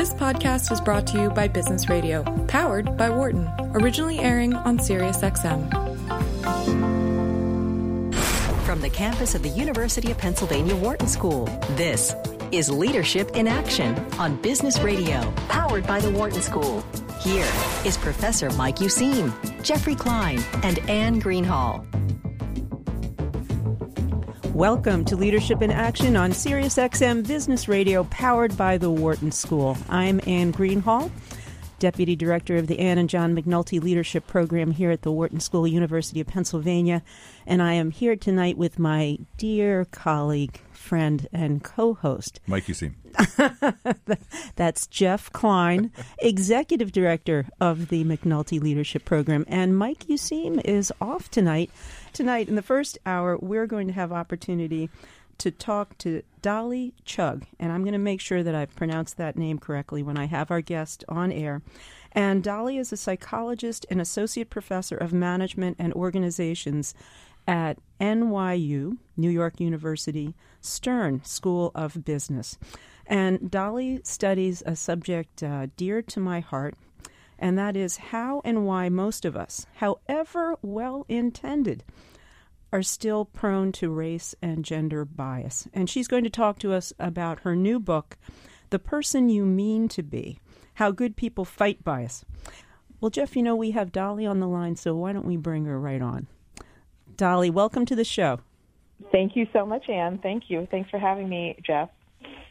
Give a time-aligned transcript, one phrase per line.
[0.00, 4.78] This podcast is brought to you by Business Radio, powered by Wharton, originally airing on
[4.78, 5.68] SiriusXM.
[8.64, 11.44] From the campus of the University of Pennsylvania Wharton School,
[11.76, 12.14] this
[12.50, 16.82] is Leadership in Action on Business Radio, powered by the Wharton School.
[17.20, 17.52] Here
[17.84, 21.84] is Professor Mike Useem, Jeffrey Klein, and Anne Greenhalgh.
[24.60, 29.74] Welcome to Leadership in Action on SiriusXM Business Radio, powered by the Wharton School.
[29.88, 31.10] I'm Anne Greenhalgh,
[31.78, 35.66] Deputy Director of the Anne and John McNulty Leadership Program here at the Wharton School,
[35.66, 37.02] University of Pennsylvania,
[37.46, 42.92] and I am here tonight with my dear colleague, friend, and co-host, Mike Useem.
[44.56, 51.30] That's Jeff Klein, Executive Director of the McNulty Leadership Program, and Mike Useem is off
[51.30, 51.70] tonight
[52.12, 54.90] Tonight, in the first hour, we're going to have opportunity
[55.38, 59.38] to talk to Dolly Chugh, and I'm going to make sure that I pronounce that
[59.38, 61.62] name correctly when I have our guest on air.
[62.12, 66.94] And Dolly is a psychologist and associate professor of management and organizations
[67.46, 72.58] at NYU, New York University, Stern School of Business.
[73.06, 76.74] And Dolly studies a subject uh, dear to my heart,
[77.38, 81.82] and that is how and why most of us, however well intended,
[82.72, 85.68] are still prone to race and gender bias.
[85.72, 88.16] And she's going to talk to us about her new book,
[88.70, 90.38] The Person You Mean to Be
[90.74, 92.24] How Good People Fight Bias.
[93.00, 95.64] Well, Jeff, you know, we have Dolly on the line, so why don't we bring
[95.64, 96.26] her right on?
[97.16, 98.40] Dolly, welcome to the show.
[99.10, 100.18] Thank you so much, Anne.
[100.18, 100.68] Thank you.
[100.70, 101.88] Thanks for having me, Jeff.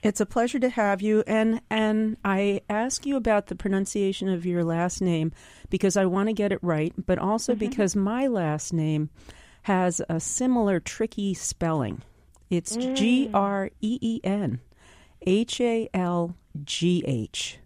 [0.01, 4.45] It's a pleasure to have you, and and I ask you about the pronunciation of
[4.45, 5.31] your last name
[5.69, 7.59] because I want to get it right, but also mm-hmm.
[7.59, 9.09] because my last name
[9.63, 12.01] has a similar tricky spelling.
[12.49, 12.95] It's mm.
[12.95, 14.59] G R E E N
[15.21, 17.59] H A L G H.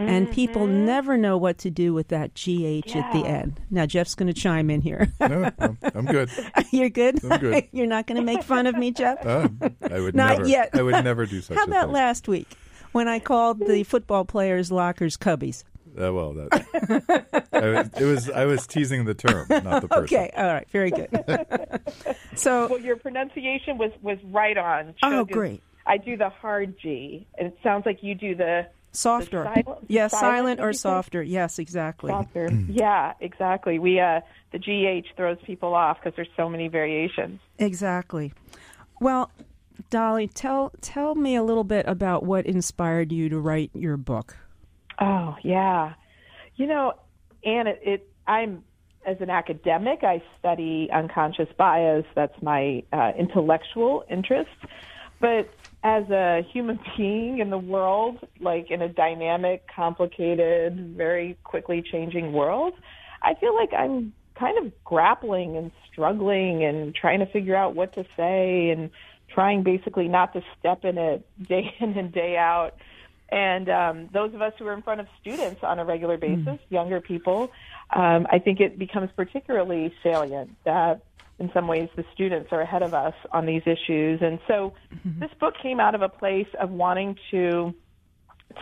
[0.00, 0.84] And people mm-hmm.
[0.84, 2.98] never know what to do with that GH yeah.
[2.98, 3.60] at the end.
[3.68, 5.12] Now, Jeff's going to chime in here.
[5.20, 6.30] no, I'm, I'm, good.
[6.70, 7.24] You're good?
[7.24, 7.68] I'm good.
[7.72, 9.26] You're not going to make fun of me, Jeff?
[9.26, 9.48] Uh,
[9.90, 10.48] I would not never.
[10.48, 10.70] yet.
[10.72, 11.94] I would never do such How about thing.
[11.94, 12.48] last week
[12.92, 15.64] when I called the football players' lockers cubbies?
[16.00, 20.04] Uh, well, that, I, it was I was teasing the term, not the person.
[20.04, 21.10] Okay, all right, very good.
[22.36, 24.94] so, well, your pronunciation was was right on.
[25.02, 25.62] oh, great.
[25.86, 29.42] I do the hard G, and it sounds like you do the softer.
[29.42, 31.22] The silent, yes, silent, silent or softer.
[31.22, 32.10] Yes, exactly.
[32.10, 32.50] Softer.
[32.68, 33.78] yeah, exactly.
[33.78, 34.20] We uh,
[34.52, 37.40] the GH throws people off because there's so many variations.
[37.58, 38.32] Exactly.
[39.00, 39.30] Well,
[39.90, 44.36] Dolly, tell tell me a little bit about what inspired you to write your book.
[45.00, 45.94] Oh yeah,
[46.56, 46.92] you know,
[47.44, 48.64] and it, it I'm
[49.06, 52.04] as an academic, I study unconscious bias.
[52.14, 54.50] That's my uh, intellectual interest.
[55.20, 55.48] But
[55.82, 62.32] as a human being in the world, like in a dynamic, complicated, very quickly changing
[62.32, 62.74] world,
[63.22, 67.94] I feel like I'm kind of grappling and struggling and trying to figure out what
[67.94, 68.90] to say and
[69.34, 72.72] trying basically not to step in it day in and day out
[73.30, 76.44] and um, those of us who are in front of students on a regular hmm.
[76.44, 76.70] basis, mm.
[76.70, 77.50] younger people,
[77.94, 81.02] um, I think it becomes particularly salient that
[81.38, 84.20] in some ways the students are ahead of us on these issues.
[84.22, 85.20] And so mm-hmm.
[85.20, 87.74] this book came out of a place of wanting to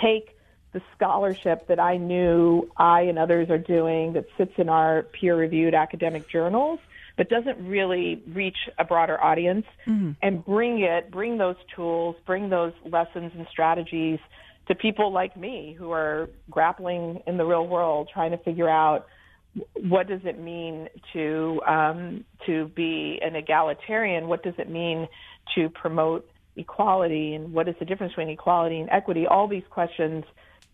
[0.02, 0.36] take
[0.72, 5.34] the scholarship that I knew I and others are doing that sits in our peer
[5.34, 6.80] reviewed academic journals
[7.16, 10.12] but doesn't really reach a broader audience mm-hmm.
[10.20, 14.18] and bring it, bring those tools, bring those lessons and strategies
[14.68, 19.06] to people like me who are grappling in the real world, trying to figure out
[19.80, 24.28] what does it mean to um, to be an egalitarian?
[24.28, 25.08] What does it mean
[25.54, 27.34] to promote equality?
[27.34, 29.26] And what is the difference between equality and equity?
[29.26, 30.24] All these questions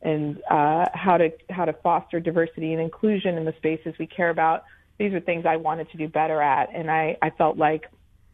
[0.01, 4.31] and uh, how to how to foster diversity and inclusion in the spaces we care
[4.31, 4.65] about.
[4.99, 7.85] These are things I wanted to do better at, and I, I felt like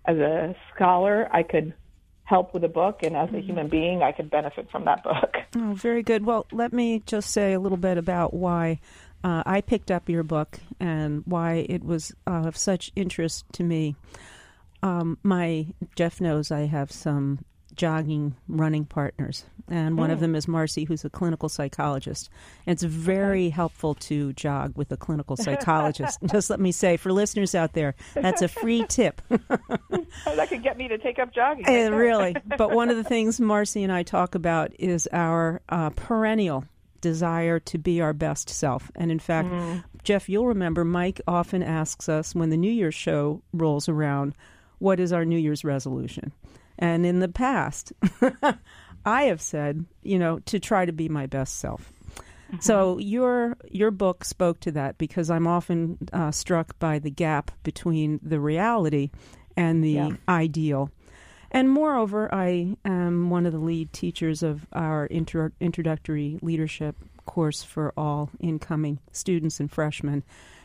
[0.07, 1.75] as a scholar I could
[2.29, 5.37] help with a book, and as a human being, I could benefit from that book.
[5.57, 6.27] Oh, very good.
[6.27, 8.81] Well, let me just say a little bit about why
[9.25, 13.65] uh, I picked up your book and why it was uh, of such interest to
[13.65, 13.97] me.
[14.83, 17.47] Um, my Jeff knows I have some
[17.79, 19.45] jogging running partners.
[19.69, 20.23] And one of mm.
[20.23, 22.29] them is Marcy who's a clinical psychologist.
[22.67, 26.19] And it's very helpful to jog with a clinical psychologist.
[26.27, 29.23] Just let me say for listeners out there that's a free tip.
[30.25, 32.37] That could get me to take up jogging uh, really.
[32.59, 36.65] But one of the things Marcy and I talk about is our uh, perennial
[37.01, 38.91] desire to be our best self.
[38.95, 39.85] And in fact mm.
[40.03, 44.35] Jeff you'll remember Mike often asks us when the New Year's show rolls around
[44.79, 46.33] what is our New Year's resolution
[46.79, 47.93] and in the past,
[49.05, 51.93] I have said, you know, to try to be my best self.
[52.61, 57.51] So your your book spoke to that because I'm often uh, struck by the gap
[57.63, 59.11] between the reality
[59.55, 60.11] and the Yeah.
[60.31, 60.91] ideal.
[61.51, 66.97] And moreover, I am one of the lead teachers of our intro- introductory leadership
[67.27, 70.23] course for all incoming students and freshmen.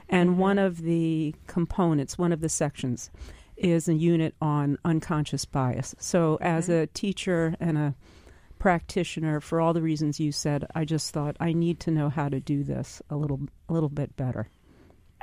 [0.08, 3.10] And one of the components, one of the sections,
[3.58, 5.96] is a unit on unconscious bias.
[6.00, 7.96] So, as a teacher and a
[8.60, 12.30] practitioner, for all the reasons you said, I just thought I need to know how
[12.30, 14.50] to do this a little, a little bit better.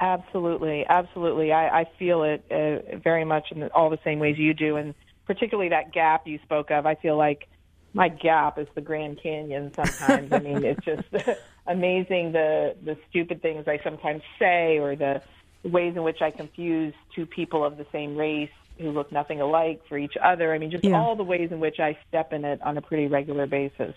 [0.01, 1.53] Absolutely, absolutely.
[1.53, 4.95] I, I feel it uh, very much in all the same ways you do, and
[5.27, 6.87] particularly that gap you spoke of.
[6.87, 7.49] I feel like
[7.93, 9.73] my gap is the Grand Canyon.
[9.75, 11.03] Sometimes, I mean, it's just
[11.67, 15.23] amazing the the stupid things I sometimes say, or the
[15.65, 19.83] ways in which I confuse two people of the same race who look nothing alike
[19.89, 20.55] for each other.
[20.55, 20.99] I mean, just Yeah.
[20.99, 23.95] all the ways in which I step in it on a pretty regular basis.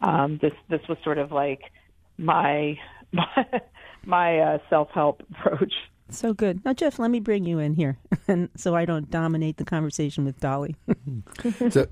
[0.00, 1.60] Um, this this was sort of like
[2.18, 2.78] my
[3.12, 3.60] my,
[4.04, 5.72] my uh, self help approach.
[6.10, 6.64] So good.
[6.64, 7.98] Now, Jeff, let me bring you in here,
[8.28, 10.76] and so I don't dominate the conversation with Dolly.
[11.70, 11.86] So,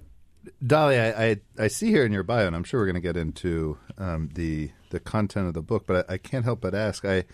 [0.67, 3.01] Dolly, I, I, I see here in your bio, and I'm sure we're going to
[3.01, 6.75] get into um, the the content of the book, but I, I can't help but
[6.75, 7.05] ask.
[7.05, 7.25] I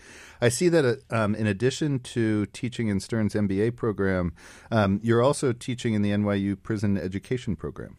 [0.41, 4.33] I see that uh, um, in addition to teaching in Stern's MBA program,
[4.71, 7.95] um, you're also teaching in the NYU Prison Education Program.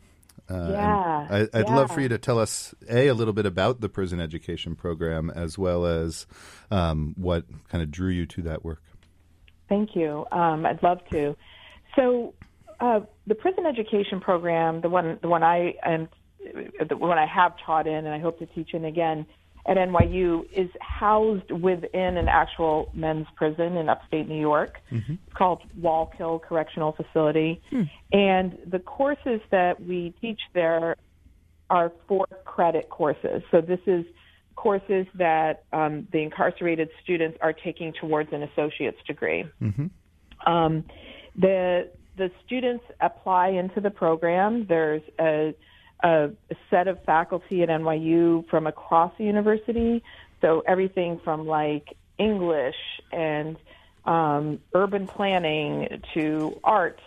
[0.48, 3.80] Uh, Yeah, I, I'd love for you to tell us a a little bit about
[3.80, 6.26] the prison education program, as well as
[6.70, 8.82] um, what kind of drew you to that work.
[9.68, 10.26] Thank you.
[10.32, 11.36] Um, I'd love to.
[11.94, 12.34] So,
[12.80, 16.08] uh, the prison education program, the one the one I am,
[16.88, 19.26] the one I have taught in, and I hope to teach in again
[19.66, 24.78] at NYU, is housed within an actual men's prison in upstate New York.
[25.24, 27.62] It's called Wallkill Correctional Facility,
[28.12, 30.96] and the courses that we teach there
[31.68, 33.42] are four credit courses.
[33.50, 34.04] So this is
[34.56, 39.44] courses that um, the incarcerated students are taking towards an associate's degree.
[40.46, 40.84] Um,
[41.38, 44.66] the the students apply into the program.
[44.68, 45.54] There's a,
[46.02, 46.30] a,
[46.70, 50.02] set of faculty at NYU from across the university.
[50.40, 52.76] So everything from like English
[53.12, 53.56] and
[54.04, 57.00] um, urban planning to art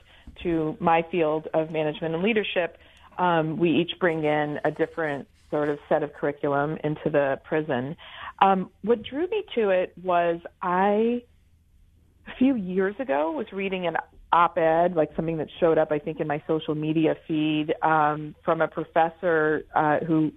[0.44, 2.78] to my field of management and leadership.
[3.18, 7.96] Um, we each bring in a different sort of set of curriculum into the prison.
[8.42, 11.24] Um, what drew me to it was I
[12.28, 13.98] a few years ago was reading an
[14.34, 18.62] op-ed, like something that showed up, I think, in my social media feed um, from
[18.62, 20.34] a professor uh, who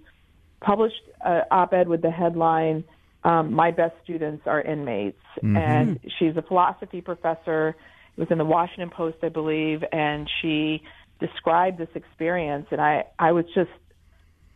[0.61, 2.83] published an op-ed with the headline
[3.23, 7.75] um, "My best students are inmates," and she's a philosophy professor.
[8.15, 10.83] It was in the Washington Post, I believe, and she
[11.19, 13.71] described this experience, and I I was just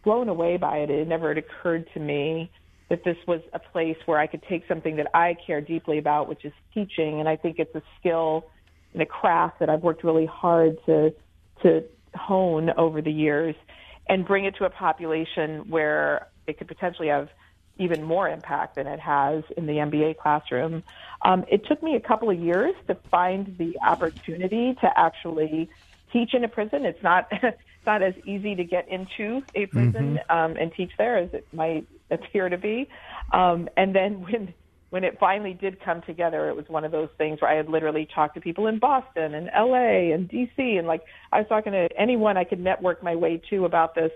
[0.03, 0.89] blown away by it.
[0.89, 2.51] It never had occurred to me
[2.89, 6.27] that this was a place where I could take something that I care deeply about,
[6.27, 8.45] which is teaching, and I think it's a skill
[8.93, 11.13] and a craft that I've worked really hard to
[11.63, 11.83] to
[12.15, 13.55] hone over the years,
[14.09, 17.29] and bring it to a population where it could potentially have
[17.77, 20.83] even more impact than it has in the MBA classroom.
[21.23, 25.69] Um, it took me a couple of years to find the opportunity to actually
[26.13, 26.85] teach in a prison.
[26.85, 31.17] It's not it's not as easy to get into a prison um, and teach there
[31.17, 32.88] as it might appear to be.
[33.33, 34.53] Um, and then when
[34.91, 37.69] when it finally did come together, it was one of those things where I had
[37.69, 41.71] literally talked to people in Boston and LA and DC and like I was talking
[41.71, 44.12] to anyone I could network my way to about this.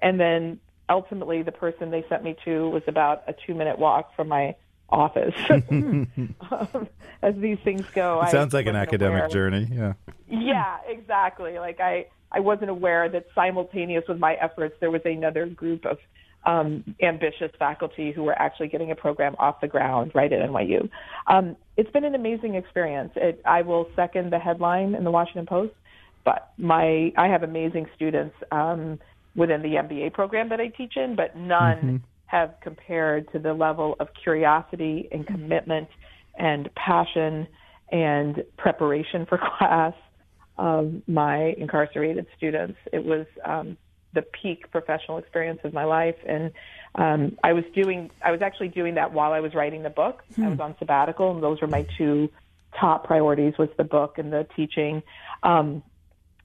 [0.00, 4.14] And then ultimately the person they sent me to was about a two minute walk
[4.14, 4.54] from my
[4.88, 5.34] office.
[5.50, 6.88] um,
[7.22, 8.20] as these things go.
[8.20, 9.28] It I sounds like an academic aware.
[9.28, 9.68] journey.
[9.72, 9.94] Yeah.
[10.28, 11.58] Yeah, exactly.
[11.58, 15.98] Like I, I wasn't aware that simultaneous with my efforts, there was another group of
[16.44, 20.88] um, ambitious faculty who were actually getting a program off the ground right at NYU.
[21.26, 23.12] Um, it's been an amazing experience.
[23.16, 25.74] It, I will second the headline in the Washington Post,
[26.24, 28.98] but my I have amazing students um,
[29.36, 33.96] within the MBA program that I teach in, but none have compared to the level
[33.98, 35.88] of curiosity and commitment
[36.38, 37.46] and passion
[37.90, 39.94] and preparation for class
[40.56, 42.78] of my incarcerated students.
[42.92, 43.76] It was um,
[44.12, 46.52] the peak professional experience of my life, and
[46.94, 48.10] um, I was doing.
[48.22, 50.22] I was actually doing that while I was writing the book.
[50.38, 52.28] I was on sabbatical, and those were my two
[52.78, 55.02] top priorities: was the book and the teaching.
[55.42, 55.82] Um,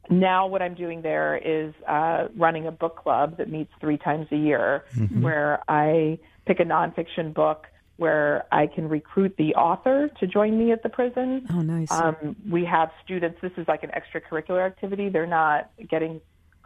[0.10, 4.28] now, what I'm doing there is uh, running a book club that meets three times
[4.32, 4.86] a year,
[5.22, 7.68] where I pick a nonfiction book
[7.98, 11.48] where I can recruit the author to join me at the prison.
[11.50, 11.90] Oh, nice.
[11.92, 13.40] Um, we have students.
[13.42, 15.10] This is like an extracurricular activity.
[15.10, 16.20] They're not getting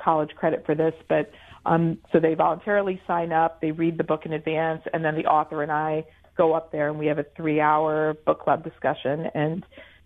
[0.04, 1.32] college credit for this, but
[1.66, 5.26] um, so they voluntarily sign up, they read the book in advance, and then the
[5.26, 6.06] author and I
[6.38, 9.28] go up there and we have a three hour book club discussion.
[9.36, 9.66] And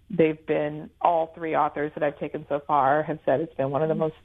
[0.09, 3.83] they've been, all three authors that I've taken so far have said it's been one
[3.83, 4.15] of the most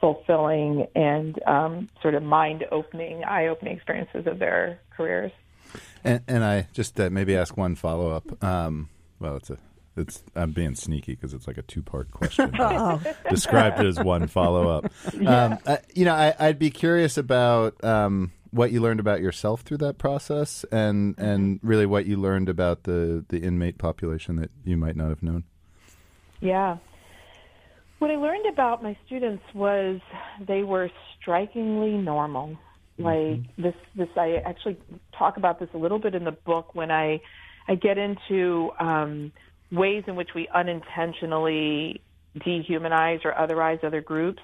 [0.00, 5.32] fulfilling and um, sort of mind opening, eye opening experiences of their careers.
[6.04, 8.44] And, and I just uh, maybe ask one follow up.
[8.44, 9.58] Um, well, it's a
[9.98, 12.54] it's I'm being sneaky because it's like a two part question.
[12.60, 13.00] Oh.
[13.30, 14.92] Described it as one follow up.
[15.26, 19.62] Um, I, you know, I, I'd be curious about um, what you learned about yourself
[19.62, 24.50] through that process, and and really what you learned about the the inmate population that
[24.64, 25.44] you might not have known.
[26.40, 26.78] Yeah.
[27.98, 30.00] What I learned about my students was
[30.46, 30.90] they were
[31.20, 32.56] strikingly normal.
[33.00, 34.76] Like this, this I actually
[35.16, 37.20] talk about this a little bit in the book when I,
[37.68, 39.30] I get into um,
[39.70, 42.00] ways in which we unintentionally
[42.36, 44.42] dehumanize or otherize other groups.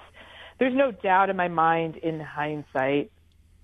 [0.59, 3.11] There's no doubt in my mind, in hindsight,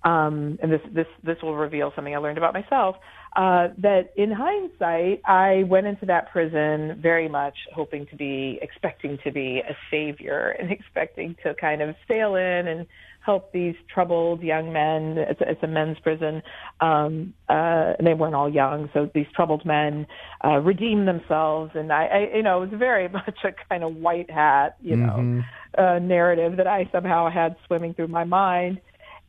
[0.03, 2.95] um, and this this this will reveal something I learned about myself.
[3.35, 9.19] Uh, that in hindsight, I went into that prison very much hoping to be, expecting
[9.23, 12.87] to be a savior, and expecting to kind of sail in and
[13.25, 15.17] help these troubled young men.
[15.17, 16.41] It's, a, it's a men's prison,
[16.79, 20.07] um, uh, and they weren't all young, so these troubled men
[20.43, 21.71] uh, redeem themselves.
[21.75, 24.95] And I, I, you know, it was very much a kind of white hat, you
[24.95, 25.43] know,
[25.77, 28.81] uh, narrative that I somehow had swimming through my mind.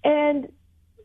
[0.04, 0.48] And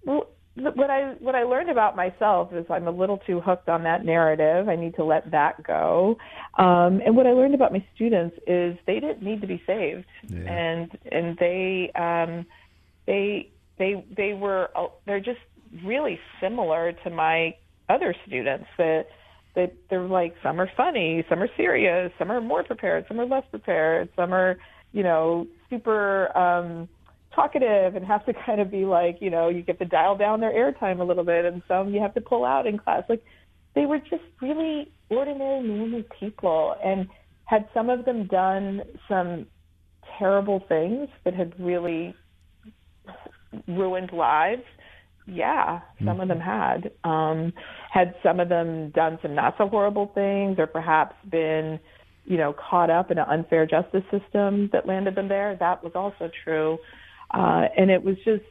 [0.06, 3.84] well, what I what I learned about myself is I'm a little too hooked on
[3.84, 4.68] that narrative.
[4.70, 6.18] I need to let that go.
[6.58, 10.06] Um, and what I learned about my students is they didn't need to be saved,
[10.28, 10.52] Yeah.
[10.52, 12.46] and and they um,
[13.08, 13.50] they
[13.80, 15.40] they they were uh, they're just
[15.84, 17.56] really similar to my
[17.90, 18.68] other students.
[18.78, 19.08] That
[19.56, 23.26] they they're like some are funny, some are serious, some are more prepared, some are
[23.26, 24.58] less prepared, some are
[24.92, 26.38] you know super.
[26.38, 26.90] Um,
[27.36, 30.42] talkative and have to kind of be like, you know, you get to dial down
[30.42, 33.04] their airtime a little bit, and some you have to pull out in class.
[33.08, 33.24] Like
[33.76, 37.08] they were just really ordinary, normal people, and
[37.46, 39.46] had some of them done some
[40.18, 42.16] terrible things that had really
[43.68, 44.64] ruined lives.
[45.26, 46.92] Yeah, some of them had.
[47.04, 47.52] Um,
[47.92, 51.80] had some of them done some not so horrible things, or perhaps been,
[52.26, 55.58] you know, caught up in an unfair justice system that landed them there.
[55.60, 56.78] That was also true.
[57.34, 58.44] Uh, and it was just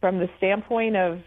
[0.00, 1.20] from the standpoint of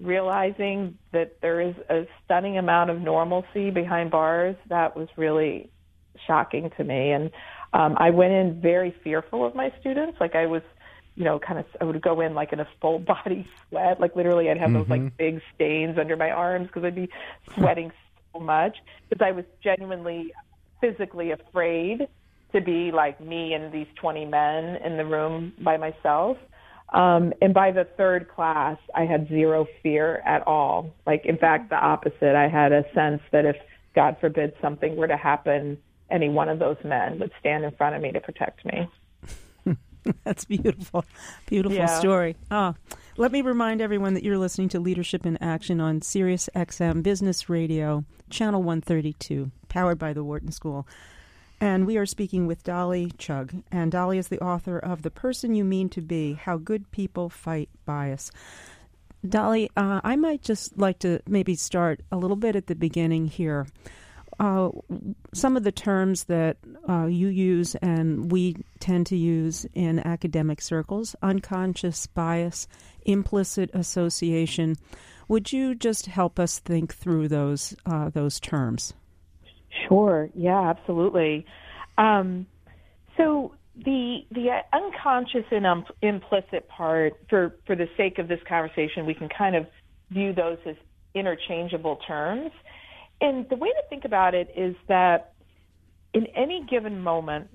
[0.00, 5.70] realizing that there is a stunning amount of normalcy behind bars, that was really
[6.26, 7.12] shocking to me.
[7.12, 7.30] And
[7.72, 10.16] um, I went in very fearful of my students.
[10.20, 10.62] Like I was,
[11.20, 14.00] you know, kind of, I would go in like in a full body sweat.
[14.00, 17.10] Like literally, I'd have those like big stains under my arms because I'd be
[17.54, 17.92] sweating
[18.32, 20.32] so much because I was genuinely
[20.80, 22.08] physically afraid
[22.54, 26.38] to be like me and these 20 men in the room by myself.
[26.94, 30.90] Um, and by the third class, I had zero fear at all.
[31.06, 32.34] Like, in fact, the opposite.
[32.34, 33.56] I had a sense that if,
[33.94, 35.76] God forbid, something were to happen,
[36.10, 38.88] any one of those men would stand in front of me to protect me.
[40.24, 41.04] That's beautiful.
[41.46, 41.98] Beautiful Yeah.
[41.98, 42.36] story.
[42.50, 42.74] Ah,
[43.16, 47.48] let me remind everyone that you're listening to Leadership in Action on Sirius XM Business
[47.48, 50.86] Radio, Channel 132, powered by the Wharton School.
[51.60, 53.62] And we are speaking with Dolly Chugh.
[53.70, 57.28] And Dolly is the author of The Person You Mean to Be How Good People
[57.28, 58.30] Fight Bias.
[59.28, 63.26] Dolly, uh, I might just like to maybe start a little bit at the beginning
[63.26, 63.66] here.
[64.40, 64.70] Uh,
[65.34, 66.56] some of the terms that
[66.88, 72.66] uh, you use and we tend to use in academic circles unconscious bias,
[73.04, 74.76] implicit association.
[75.28, 78.94] Would you just help us think through those uh, those terms?
[79.86, 80.30] Sure.
[80.34, 81.44] Yeah, absolutely.
[81.98, 82.46] Um,
[83.18, 89.04] so the the unconscious and um, implicit part, for for the sake of this conversation,
[89.04, 89.66] we can kind of
[90.10, 90.76] view those as
[91.14, 92.50] interchangeable terms.
[93.20, 95.32] And the way to think about it is that
[96.14, 97.48] in any given moment,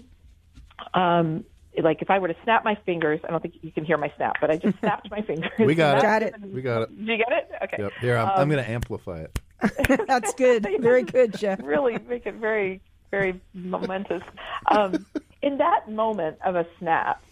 [0.93, 1.43] um,
[1.81, 4.11] like if I were to snap my fingers, I don't think you can hear my
[4.15, 5.51] snap, but I just snapped my fingers.
[5.59, 6.01] We got it.
[6.01, 6.35] Got it.
[6.41, 6.97] We got it.
[6.97, 7.49] Did you get it?
[7.63, 7.77] Okay.
[7.79, 7.91] Yep.
[7.99, 9.39] Here, I'm, I'm going to amplify it.
[10.07, 10.67] That's good.
[10.79, 11.59] Very good, Jeff.
[11.63, 12.81] really make it very,
[13.11, 14.23] very momentous.
[14.71, 15.05] Um,
[15.41, 17.23] in that moment of a snap,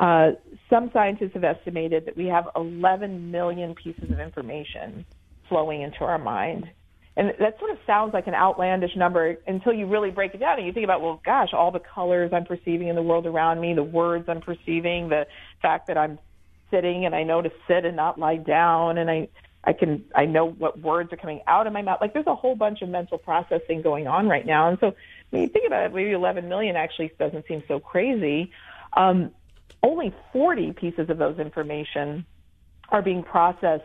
[0.00, 0.32] uh,
[0.70, 5.04] some scientists have estimated that we have 11 million pieces of information
[5.48, 6.70] flowing into our mind.
[7.16, 10.58] And that sort of sounds like an outlandish number until you really break it down
[10.58, 13.60] and you think about, well, gosh, all the colors I'm perceiving in the world around
[13.60, 15.26] me, the words I'm perceiving, the
[15.60, 16.18] fact that I'm
[16.70, 19.28] sitting and I know to sit and not lie down and I
[19.64, 21.98] I can I know what words are coming out of my mouth.
[22.00, 24.68] Like there's a whole bunch of mental processing going on right now.
[24.68, 24.94] And so
[25.30, 28.50] when you think about it, maybe 11 million actually doesn't seem so crazy.
[28.94, 29.30] Um,
[29.82, 32.26] only 40 pieces of those information
[32.88, 33.84] are being processed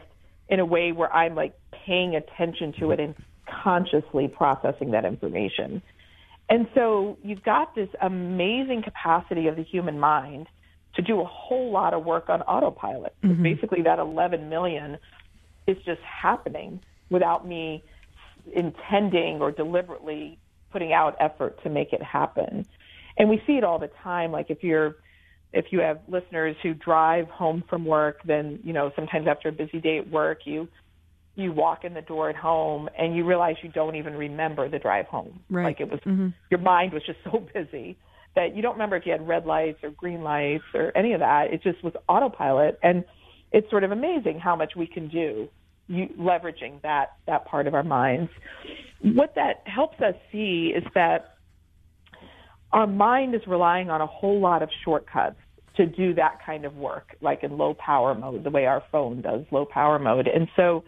[0.50, 1.54] in a way where I'm like
[1.88, 3.16] paying attention to it and
[3.64, 5.82] consciously processing that information.
[6.50, 10.48] And so you've got this amazing capacity of the human mind
[10.96, 13.16] to do a whole lot of work on autopilot.
[13.24, 13.44] Mm-hmm.
[13.44, 14.98] Basically, that 11 million
[15.66, 17.84] is just happening without me
[18.54, 20.38] intending or deliberately
[20.72, 22.66] putting out effort to make it happen.
[23.18, 24.32] And we see it all the time.
[24.32, 24.98] Like if you're,
[25.54, 29.52] if you have listeners who drive home from work, then, you know, sometimes after a
[29.52, 30.68] busy day at work, you,
[31.38, 34.80] you walk in the door at home and you realize you don't even remember the
[34.80, 35.40] drive home.
[35.50, 35.66] Right.
[35.66, 36.30] Like it was, mm-hmm.
[36.50, 37.98] your mind was just so busy
[38.36, 41.20] that you don't remember if you had red lights or green lights or any of
[41.20, 41.54] that.
[41.54, 42.80] It just was autopilot.
[42.82, 43.06] And
[43.52, 45.48] it's sort of amazing how much we can do
[45.88, 48.32] you, leveraging that, that part of our minds.
[49.02, 51.36] What that helps us see is that
[52.72, 55.38] our mind is relying on a whole lot of shortcuts
[55.78, 59.22] to do that kind of work, like in low power mode, the way our phone
[59.22, 60.28] does low power mode.
[60.28, 60.84] And so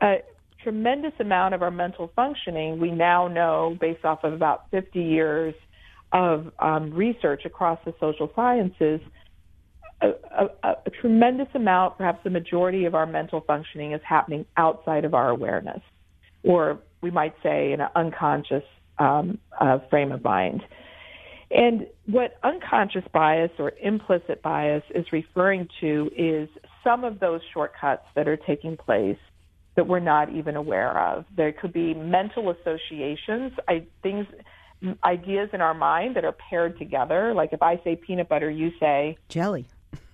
[0.00, 0.16] a
[0.62, 5.54] tremendous amount of our mental functioning we now know based off of about 50 years
[6.12, 9.00] of um, research across the social sciences,
[10.02, 15.04] a, a, a, tremendous amount, perhaps the majority of our mental functioning is happening outside
[15.04, 15.80] of our awareness,
[16.42, 18.64] or we might say in an unconscious
[18.98, 20.62] um, uh, frame of mind.
[21.50, 26.48] And what unconscious bias or implicit bias is referring to is
[26.82, 29.18] some of those shortcuts that are taking place
[29.80, 31.24] that we're not even aware of.
[31.34, 34.26] There could be mental associations, I, things
[35.02, 37.32] ideas in our mind that are paired together.
[37.32, 39.66] Like if I say peanut butter, you say jelly.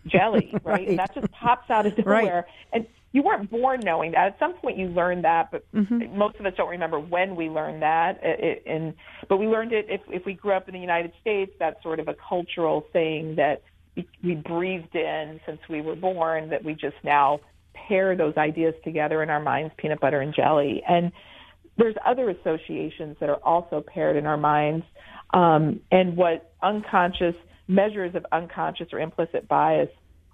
[0.06, 0.64] Jelly, right?
[0.64, 0.88] right.
[0.88, 2.46] And that just pops out of nowhere.
[2.46, 2.72] Right.
[2.72, 4.34] And you weren't born knowing that.
[4.34, 6.16] At some point, you learned that, but mm-hmm.
[6.16, 8.20] most of us don't remember when we learned that.
[8.22, 8.94] It, and
[9.28, 11.50] but we learned it if if we grew up in the United States.
[11.58, 13.62] That's sort of a cultural thing that
[14.22, 16.50] we breathed in since we were born.
[16.50, 17.40] That we just now
[17.88, 20.82] pair those ideas together in our minds, peanut butter and jelly.
[20.88, 21.12] And
[21.78, 24.84] there's other associations that are also paired in our minds.
[25.34, 27.34] Um, and what unconscious
[27.68, 29.88] measures of unconscious or implicit bias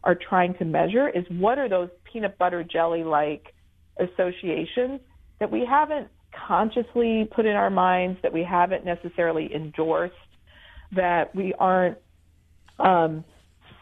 [0.05, 3.55] are trying to measure is what are those peanut butter jelly like
[3.98, 5.00] associations
[5.40, 6.09] that we haven't
[6.46, 10.14] consciously put in our minds, that we haven't necessarily endorsed,
[10.94, 11.98] that we aren't
[12.78, 13.24] um,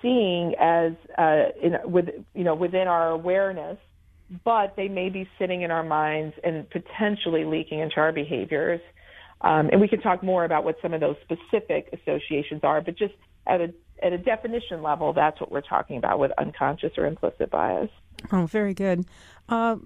[0.02, 3.78] seeing as uh, in, with you know within our awareness
[4.44, 8.80] but they may be sitting in our minds and potentially leaking into our behaviors.
[9.40, 12.96] Um, and we can talk more about what some of those specific associations are, but
[12.96, 13.14] just
[13.46, 17.50] at a at a definition level, that's what we're talking about with unconscious or implicit
[17.50, 17.90] bias.
[18.32, 19.04] Oh, very good.
[19.46, 19.76] Uh,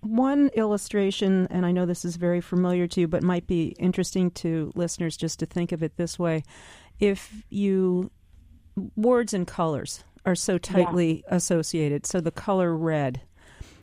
[0.00, 4.30] one illustration, and I know this is very familiar to you, but might be interesting
[4.32, 6.42] to listeners just to think of it this way:
[7.00, 8.10] if you
[8.96, 11.36] words and colors are so tightly yeah.
[11.36, 13.20] associated, so the color red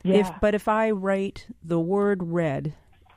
[0.04, 0.16] yeah.
[0.16, 2.74] If but if I write the word red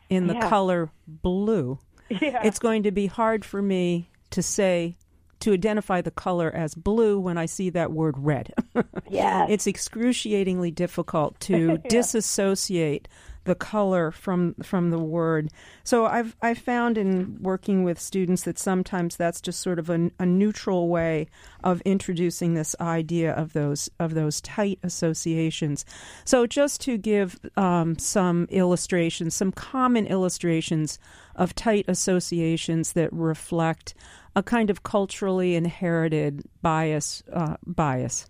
[0.09, 0.49] in the yeah.
[0.49, 4.97] color blue, it's going to be hard for me to say
[5.41, 8.55] to identify the color as blue when I see that word red.
[9.11, 9.47] yeah.
[9.49, 13.09] It's excruciatingly difficult to disassociate
[13.47, 15.51] the color from from the word.
[15.85, 20.11] So I've I found in working with students that sometimes that's just sort of a,
[20.19, 21.29] a neutral way
[21.65, 25.85] of introducing this idea of those of those tight associations.
[26.25, 30.99] So just to give um, some illustrations, some common illustrations
[31.37, 33.95] of tight associations that reflect
[34.35, 38.29] a kind of culturally inherited bias uh, bias.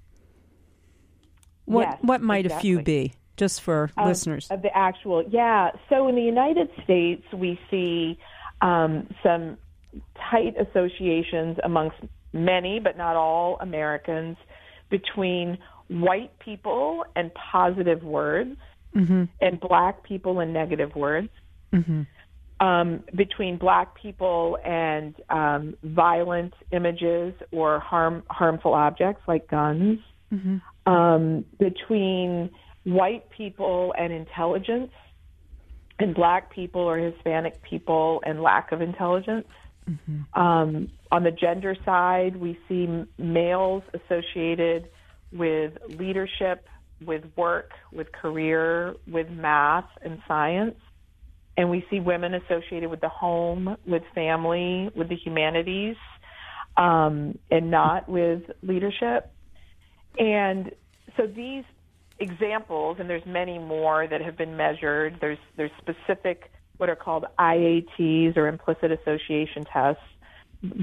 [1.65, 2.71] What yes, what might exactly.
[2.71, 3.15] a few be?
[3.37, 4.49] Just for of, listeners?
[4.51, 5.71] Of the actual, yeah.
[5.89, 8.19] So in the United States, we see
[8.61, 9.59] um, some
[10.31, 11.97] tight associations amongst
[12.33, 14.37] many, but not all Americans,
[14.91, 18.57] between white people and positive words
[18.95, 19.25] mm-hmm.
[19.41, 21.29] and black people and negative words.
[21.73, 22.03] Mm-hmm.
[22.59, 29.99] Um, between black people and um, violent images or harm harmful objects like guns,
[30.33, 30.91] mm-hmm.
[30.91, 32.49] um, between
[32.87, 34.93] white people and intelligence,
[35.99, 39.47] and black people or Hispanic people and lack of intelligence.
[39.91, 40.41] Mm-hmm.
[40.41, 44.89] Um, on the gender side, we see males associated
[45.33, 46.69] with leadership,
[47.05, 50.77] with work, with career, with math and science.
[51.57, 55.97] And we see women associated with the home, with family, with the humanities,
[56.77, 59.33] um, and not with leadership.
[60.19, 60.71] And
[61.17, 61.65] so these
[62.19, 65.19] examples, and there's many more that have been measured.
[65.21, 70.03] There's there's specific what are called IATs or implicit association tests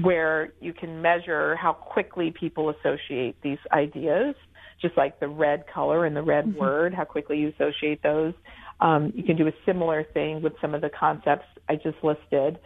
[0.02, 4.34] where you can measure how quickly people associate these ideas,
[4.80, 6.58] just like the red color and the red mm-hmm.
[6.58, 8.34] word, how quickly you associate those.
[8.80, 12.58] Um, you can do a similar thing with some of the concepts I just listed.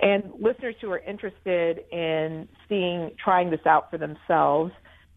[0.00, 4.72] And listeners who are interested in seeing, trying this out for themselves,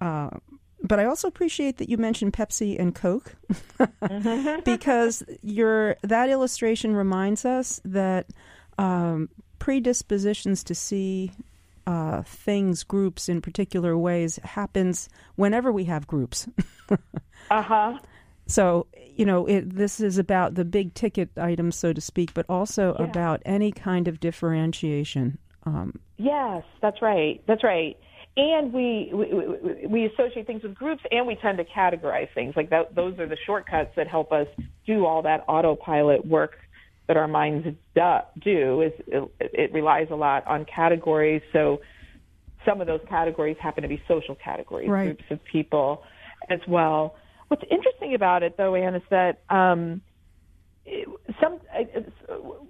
[0.00, 0.30] Uh,
[0.82, 3.36] but I also appreciate that you mentioned Pepsi and Coke
[4.64, 8.26] because your that illustration reminds us that
[8.78, 11.32] um, predispositions to see
[11.86, 16.48] uh, things, groups in particular ways happens whenever we have groups.
[17.50, 17.98] uh huh.
[18.46, 22.44] So, you know, it, this is about the big ticket items, so to speak, but
[22.48, 23.04] also yeah.
[23.04, 25.38] about any kind of differentiation.
[25.64, 27.40] Um, yes, that's right.
[27.46, 27.96] That's right
[28.36, 32.54] and we, we we associate things with groups and we tend to categorize things.
[32.56, 34.46] Like that those are the shortcuts that help us
[34.86, 36.56] do all that autopilot work
[37.08, 37.66] that our minds
[38.42, 41.42] do is it, it relies a lot on categories.
[41.52, 41.80] So
[42.64, 45.04] some of those categories happen to be social categories right.
[45.04, 46.02] groups of people
[46.48, 47.16] as well.
[47.48, 50.00] What's interesting about it though anne is that um,
[51.38, 51.60] some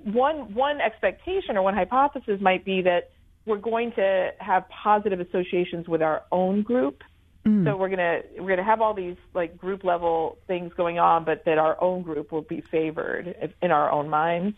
[0.05, 3.11] one one expectation or one hypothesis might be that
[3.47, 7.03] we're going to have positive associations with our own group.
[7.47, 7.65] Mm.
[7.65, 11.43] So we're gonna we're gonna have all these like group level things going on, but
[11.45, 14.57] that our own group will be favored in our own minds.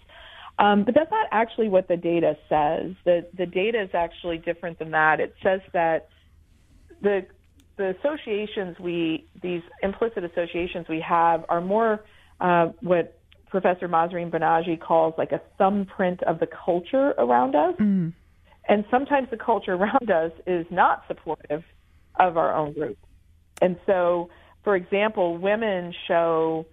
[0.59, 2.95] Um, but that's not actually what the data says.
[3.05, 5.19] The the data is actually different than that.
[5.19, 6.09] It says that
[7.01, 7.27] the
[7.77, 12.05] the associations we these implicit associations we have are more
[12.41, 13.19] uh, what
[13.49, 17.75] Professor Mahzarin Banaji calls like a thumbprint of the culture around us.
[17.81, 18.13] Mm.
[18.69, 21.63] And sometimes the culture around us is not supportive
[22.19, 22.99] of our own group.
[23.61, 24.31] And so,
[24.63, 26.67] for example, women show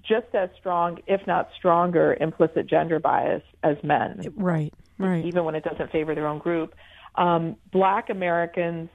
[0.00, 4.22] just as strong, if not stronger, implicit gender bias as men.
[4.36, 5.24] Right, right.
[5.24, 6.74] Even when it doesn't favor their own group.
[7.16, 8.90] Um, black Americans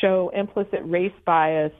[0.00, 1.72] show implicit race bias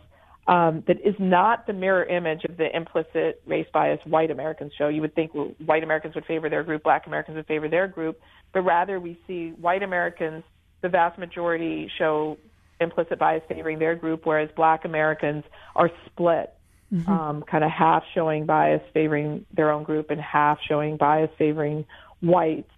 [0.48, 4.88] um, that is not the mirror image of the implicit race bias white Americans show.
[4.88, 7.88] You would think well, white Americans would favor their group, black Americans would favor their
[7.88, 8.20] group,
[8.52, 10.44] but rather we see white Americans,
[10.82, 12.38] the vast majority show
[12.80, 15.42] implicit bias favoring their group, whereas black Americans
[15.74, 16.54] are split,
[16.92, 17.10] mm-hmm.
[17.10, 21.84] um, kind of half showing bias favoring their own group and half showing bias favoring
[22.20, 22.70] whites.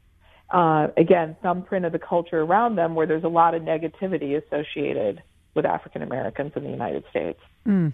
[0.50, 5.22] Uh, again, thumbprint of the culture around them where there's a lot of negativity associated
[5.58, 7.40] with African Americans in the United States.
[7.66, 7.92] Mm.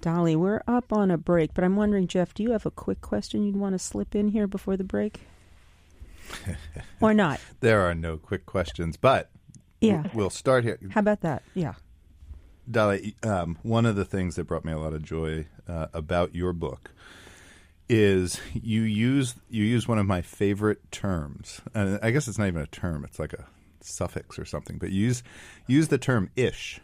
[0.00, 3.00] Dolly, we're up on a break, but I'm wondering, Jeff, do you have a quick
[3.00, 5.20] question you'd want to slip in here before the break?
[7.00, 7.38] or not?
[7.60, 9.30] There are no quick questions, but
[9.80, 10.80] yeah, we'll start here.
[10.90, 11.44] How about that?
[11.54, 11.74] Yeah.
[12.68, 16.34] Dolly, um, one of the things that brought me a lot of joy uh, about
[16.34, 16.90] your book
[17.88, 22.48] is you use you use one of my favorite terms, and I guess it's not
[22.48, 23.46] even a term; it's like a
[23.80, 24.78] suffix or something.
[24.78, 25.22] But use
[25.68, 26.80] use the term "ish."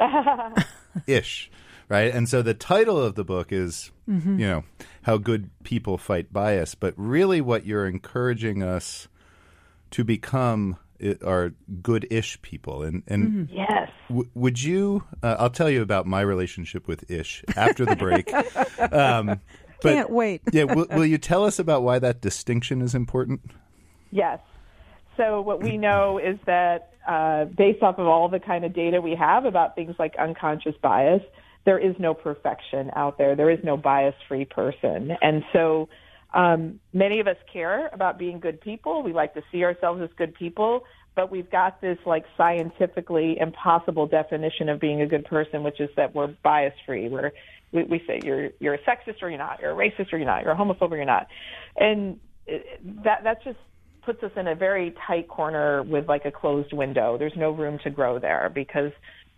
[1.06, 1.50] ish,
[1.88, 2.14] right?
[2.14, 4.38] And so the title of the book is, mm-hmm.
[4.38, 4.64] you know,
[5.02, 6.74] how good people fight bias.
[6.74, 9.08] But really, what you're encouraging us
[9.92, 10.76] to become
[11.24, 12.82] are good-ish people.
[12.82, 13.56] And and mm-hmm.
[13.56, 15.04] yes, w- would you?
[15.22, 18.32] Uh, I'll tell you about my relationship with ish after the break.
[18.92, 19.40] um,
[19.82, 20.42] but, Can't wait.
[20.52, 23.40] yeah, will, will you tell us about why that distinction is important?
[24.10, 24.40] Yes.
[25.16, 29.00] So what we know is that uh, based off of all the kind of data
[29.00, 31.22] we have about things like unconscious bias,
[31.64, 33.36] there is no perfection out there.
[33.36, 35.88] There is no bias-free person, and so
[36.32, 39.02] um, many of us care about being good people.
[39.02, 40.84] We like to see ourselves as good people,
[41.16, 45.90] but we've got this like scientifically impossible definition of being a good person, which is
[45.96, 47.08] that we're bias free.
[47.08, 47.32] We're
[47.72, 50.26] we, we say you're you're a sexist or you're not, you're a racist or you're
[50.26, 51.26] not, you're a homophobe or you're not,
[51.76, 52.20] and
[53.04, 53.58] that that's just
[54.02, 57.18] puts us in a very tight corner with like a closed window.
[57.18, 58.92] There's no room to grow there because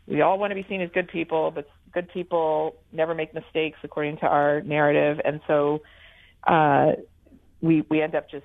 [0.07, 3.79] we all want to be seen as good people, but good people never make mistakes
[3.83, 5.83] according to our narrative, and so
[6.47, 6.93] uh,
[7.61, 8.45] we we end up just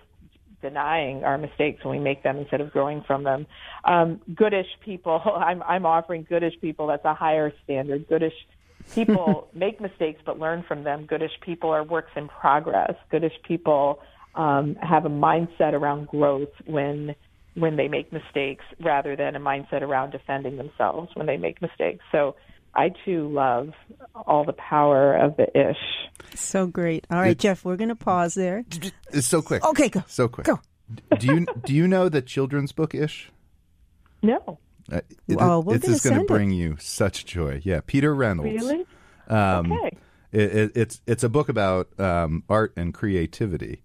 [0.62, 3.46] denying our mistakes when we make them instead of growing from them.
[3.86, 6.88] Um, goodish people, I'm I'm offering goodish people.
[6.88, 8.08] That's a higher standard.
[8.08, 8.34] Goodish
[8.94, 11.06] people make mistakes but learn from them.
[11.06, 12.94] Goodish people are works in progress.
[13.10, 14.00] Goodish people
[14.38, 17.16] um, have a mindset around growth when
[17.56, 22.06] when they make mistakes rather than a mindset around defending themselves when they make mistakes.
[22.12, 22.36] So
[22.76, 23.70] I too love
[24.14, 26.36] all the power of the ish.
[26.36, 27.08] So great.
[27.10, 28.64] All right, it, Jeff, we're going to pause there.
[29.12, 29.66] It's so quick.
[29.66, 30.04] Okay, go.
[30.08, 30.46] So quick.
[30.46, 30.60] Go.
[31.18, 33.32] do you do you know the children's book ish?
[34.22, 34.60] No.
[34.92, 37.60] Uh, it, well, we're it's going to bring you such joy.
[37.64, 38.64] Yeah, Peter Reynolds.
[38.64, 38.86] Really?
[39.28, 39.98] Um, okay.
[40.32, 43.82] It, it's it's a book about um, art and creativity,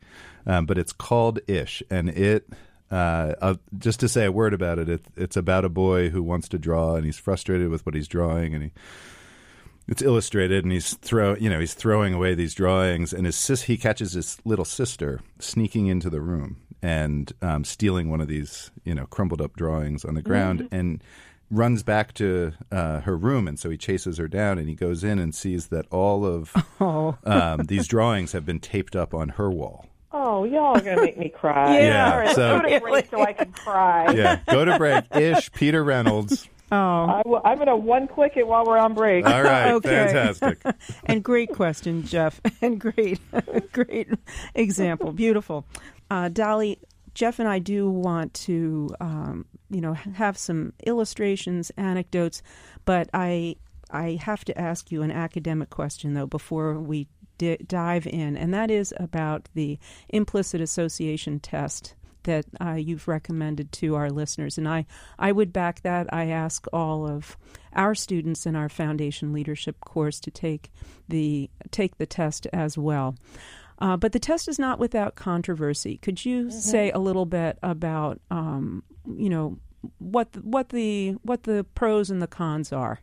[0.46, 2.48] um, but it's called Ish, and it
[2.90, 6.22] uh, uh, just to say a word about it, it, it's about a boy who
[6.22, 8.70] wants to draw and he's frustrated with what he's drawing, and he
[9.88, 13.62] it's illustrated and he's throw you know he's throwing away these drawings, and his sis
[13.62, 18.70] he catches his little sister sneaking into the room and um, stealing one of these
[18.84, 20.74] you know crumbled up drawings on the ground mm-hmm.
[20.74, 21.04] and
[21.52, 25.04] runs back to uh, her room, and so he chases her down, and he goes
[25.04, 27.16] in and sees that all of oh.
[27.24, 29.86] um, these drawings have been taped up on her wall.
[30.12, 31.80] Oh, y'all are gonna make me cry.
[31.80, 34.12] yeah, All right, so, go to break so I can cry.
[34.12, 35.04] Yeah, go to break.
[35.14, 36.48] Ish, Peter Reynolds.
[36.70, 39.26] Oh, I will, I'm gonna one click it while we're on break.
[39.26, 39.88] All right, okay.
[39.88, 40.62] fantastic.
[41.06, 43.20] and great question, Jeff, and great,
[43.72, 44.08] great
[44.54, 45.12] example.
[45.12, 45.66] Beautiful,
[46.10, 46.78] uh, Dolly.
[47.14, 52.42] Jeff and I do want to, um, you know, have some illustrations, anecdotes,
[52.86, 53.56] but I
[53.90, 57.08] I have to ask you an academic question though before we
[57.42, 59.78] di- dive in, and that is about the
[60.08, 64.58] implicit association test that uh, you've recommended to our listeners.
[64.58, 64.86] And I,
[65.18, 66.06] I would back that.
[66.12, 67.36] I ask all of
[67.72, 70.70] our students in our foundation leadership course to take
[71.08, 73.16] the take the test as well.
[73.78, 75.98] Uh, but the test is not without controversy.
[75.98, 76.56] Could you mm-hmm.
[76.56, 78.84] say a little bit about, um,
[79.16, 79.58] you know,
[79.98, 83.00] what the, what the what the pros and the cons are?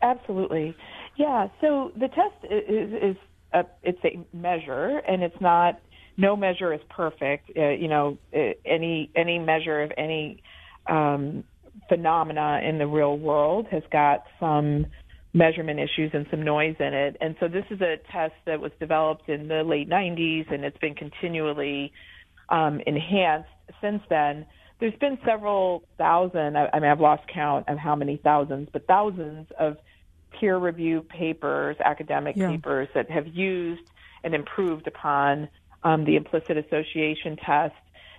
[0.00, 0.76] Absolutely,
[1.16, 1.48] yeah.
[1.60, 3.16] So the test is, is
[3.54, 5.80] a it's a measure, and it's not.
[6.16, 7.50] No measure is perfect.
[7.56, 10.42] Uh, you know, uh, any any measure of any
[10.88, 11.44] um,
[11.88, 14.86] phenomena in the real world has got some
[15.32, 17.16] measurement issues and some noise in it.
[17.20, 20.78] And so this is a test that was developed in the late 90s, and it's
[20.78, 21.92] been continually
[22.48, 23.48] um, enhanced
[23.80, 24.46] since then.
[24.78, 26.56] There's been several thousand.
[26.56, 29.76] I, I mean, I've lost count of how many thousands, but thousands of
[30.44, 32.50] peer review papers, academic yeah.
[32.50, 33.88] papers that have used
[34.22, 35.48] and improved upon
[35.84, 37.74] um, the implicit association test.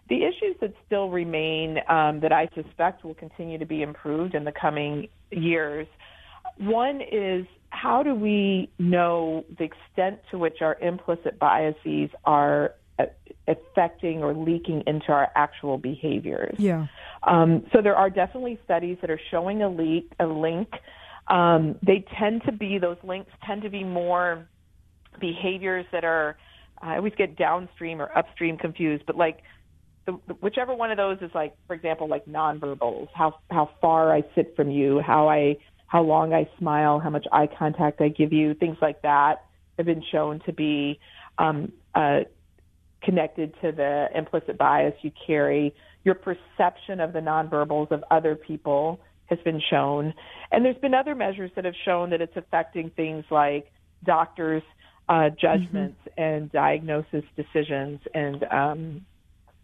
[0.09, 4.43] The issues that still remain um, that I suspect will continue to be improved in
[4.43, 5.85] the coming years.
[6.57, 13.05] One is how do we know the extent to which our implicit biases are uh,
[13.47, 16.55] affecting or leaking into our actual behaviors?
[16.57, 16.87] Yeah.
[17.21, 20.69] Um, so there are definitely studies that are showing a leak, a link
[21.27, 24.47] um, they tend to be those links tend to be more
[25.19, 26.37] behaviors that are.
[26.81, 29.39] I always get downstream or upstream confused, but like
[30.05, 30.11] the,
[30.41, 34.55] whichever one of those is like, for example, like nonverbals, how how far I sit
[34.55, 35.57] from you, how I
[35.87, 39.45] how long I smile, how much eye contact I give you, things like that
[39.77, 40.99] have been shown to be
[41.37, 42.21] um, uh,
[43.01, 45.73] connected to the implicit bias you carry.
[46.03, 50.13] Your perception of the nonverbals of other people has been shown.
[50.51, 53.71] And there's been other measures that have shown that it's affecting things like
[54.03, 54.63] doctors'
[55.09, 56.21] uh, judgments mm-hmm.
[56.21, 59.05] and diagnosis decisions and um,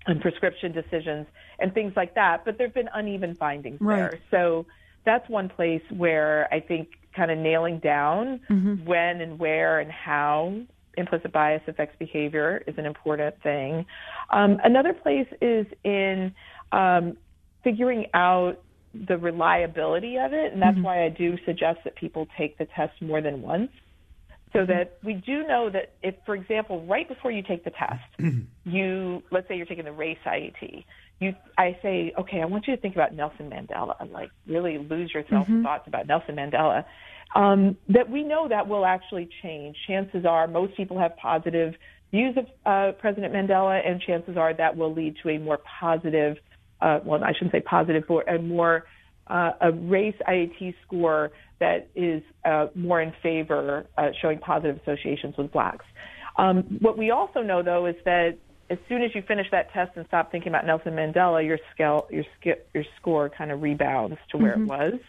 [0.07, 1.27] and prescription decisions
[1.59, 2.43] and things like that.
[2.43, 4.11] But there've been uneven findings right.
[4.11, 4.19] there.
[4.31, 4.65] So
[5.05, 8.85] that's one place where I think kind of nailing down mm-hmm.
[8.85, 10.61] when and where and how
[10.97, 13.85] implicit bias affects behavior is an important thing.
[14.29, 16.33] Um, another place is in
[16.71, 17.17] um,
[17.63, 18.61] figuring out
[18.93, 20.83] the reliability of it, and that's mm-hmm.
[20.83, 23.71] why I do suggest that people take the test more than once,
[24.53, 24.71] so mm-hmm.
[24.71, 28.03] that we do know that if, for example, right before you take the test,
[28.65, 30.83] you let's say you're taking the race IAT,
[31.19, 34.77] you I say, okay, I want you to think about Nelson Mandela, and like really
[34.77, 35.57] lose yourself mm-hmm.
[35.57, 36.85] in thoughts about Nelson Mandela.
[37.33, 39.77] Um, that we know that will actually change.
[39.87, 41.75] Chances are most people have positive
[42.11, 46.37] views of uh, President Mandela, and chances are that will lead to a more positive
[46.81, 48.85] uh, well, I shouldn't say positive, but a more
[49.27, 55.37] uh, a race IAT score that is uh, more in favor, uh, showing positive associations
[55.37, 55.85] with blacks.
[56.37, 58.37] Um, what we also know, though, is that
[58.69, 62.07] as soon as you finish that test and stop thinking about Nelson Mandela, your scale,
[62.09, 62.23] your
[62.73, 64.63] your score kind of rebounds to where mm-hmm.
[64.63, 64.99] it was.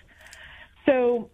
[0.85, 1.31] So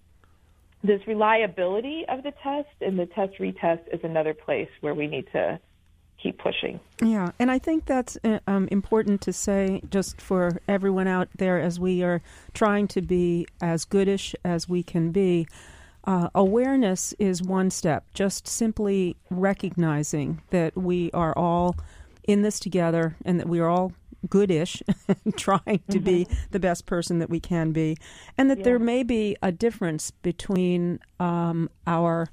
[0.84, 5.26] this reliability of the test and the test retest is another place where we need
[5.32, 5.58] to
[6.22, 6.80] keep pushing.
[7.02, 11.60] Yeah, and I think that's uh, um, important to say just for everyone out there
[11.60, 12.20] as we are
[12.54, 15.46] trying to be as goodish as we can be.
[16.04, 21.76] Uh, awareness is one step, just simply recognizing that we are all
[22.24, 23.92] in this together and that we are all
[24.28, 24.82] goodish,
[25.36, 26.04] trying to mm-hmm.
[26.04, 27.96] be the best person that we can be,
[28.36, 28.64] and that yeah.
[28.64, 32.28] there may be a difference between um, our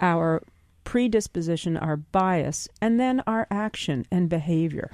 [0.00, 0.42] our
[0.84, 4.90] predisposition, our bias, and then our action and behavior.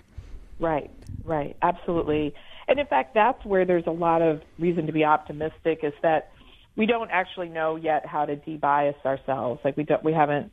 [0.58, 0.90] Right,
[1.24, 2.34] right, absolutely.
[2.68, 5.80] And in fact, that's where there's a lot of reason to be optimistic.
[5.82, 6.30] Is that
[6.76, 9.60] we don't actually know yet how to debias ourselves.
[9.64, 10.52] Like we don't, we haven't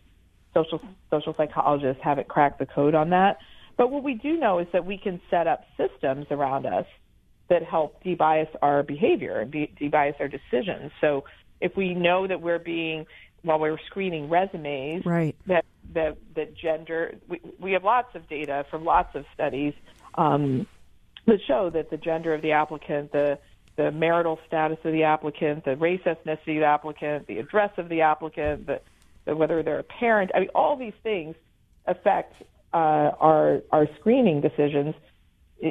[0.53, 3.37] social social psychologists haven't cracked the code on that.
[3.77, 6.85] But what we do know is that we can set up systems around us
[7.49, 10.91] that help debias our behavior and debias our decisions.
[10.99, 11.23] So
[11.61, 13.05] if we know that we're being
[13.43, 15.35] while we are screening resumes, right.
[15.47, 19.73] that that that gender we, we have lots of data from lots of studies
[20.15, 20.67] um,
[21.25, 23.39] that show that the gender of the applicant, the
[23.75, 27.89] the marital status of the applicant, the race ethnicity of the applicant, the address of
[27.89, 28.81] the applicant, the,
[29.25, 30.31] the whether they're a parent.
[30.33, 31.35] I mean, all these things
[31.85, 32.33] affect
[32.73, 32.77] uh,
[33.19, 34.95] our our screening decisions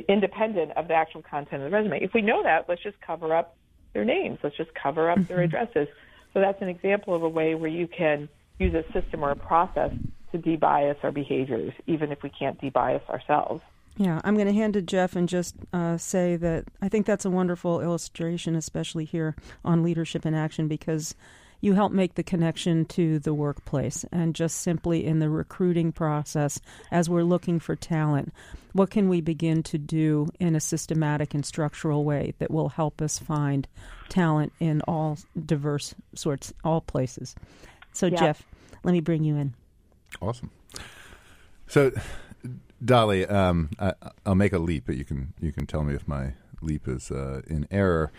[0.09, 2.03] independent of the actual content of the resume.
[2.03, 3.57] If we know that, let's just cover up
[3.93, 4.39] their names.
[4.43, 5.57] Let's just cover up their mm-hmm.
[5.57, 5.89] addresses.
[6.37, 9.37] So that's an example of a way where you can use a system or a
[9.37, 9.91] process
[10.33, 13.63] to debias our behaviors, even if we can't debias ourselves.
[13.97, 17.25] Yeah, I'm going to hand to Jeff and just uh, say that I think that's
[17.25, 21.15] a wonderful illustration, especially here on Leadership in Action, because
[21.61, 26.61] you help make the connection to the workplace and just simply in the recruiting process
[26.91, 28.33] as we're looking for talent.
[28.73, 33.01] What can we begin to do in a systematic and structural way that will help
[33.01, 33.67] us find
[34.09, 37.35] talent in all diverse sorts, all places?
[37.93, 38.17] So, yeah.
[38.17, 38.43] Jeff,
[38.85, 39.55] let me bring you in.
[40.21, 40.51] Awesome.
[41.67, 41.93] So,
[42.85, 46.07] Dolly, um, I, will make a leap, but you can you can tell me if
[46.07, 48.13] my leap is uh, in error.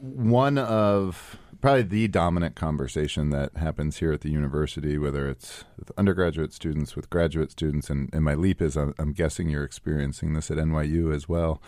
[0.00, 5.90] One of probably the dominant conversation that happens here at the university, whether it's with
[5.96, 10.34] undergraduate students, with graduate students, and, and my leap is I'm, I'm, guessing you're experiencing
[10.34, 11.60] this at NYU as well.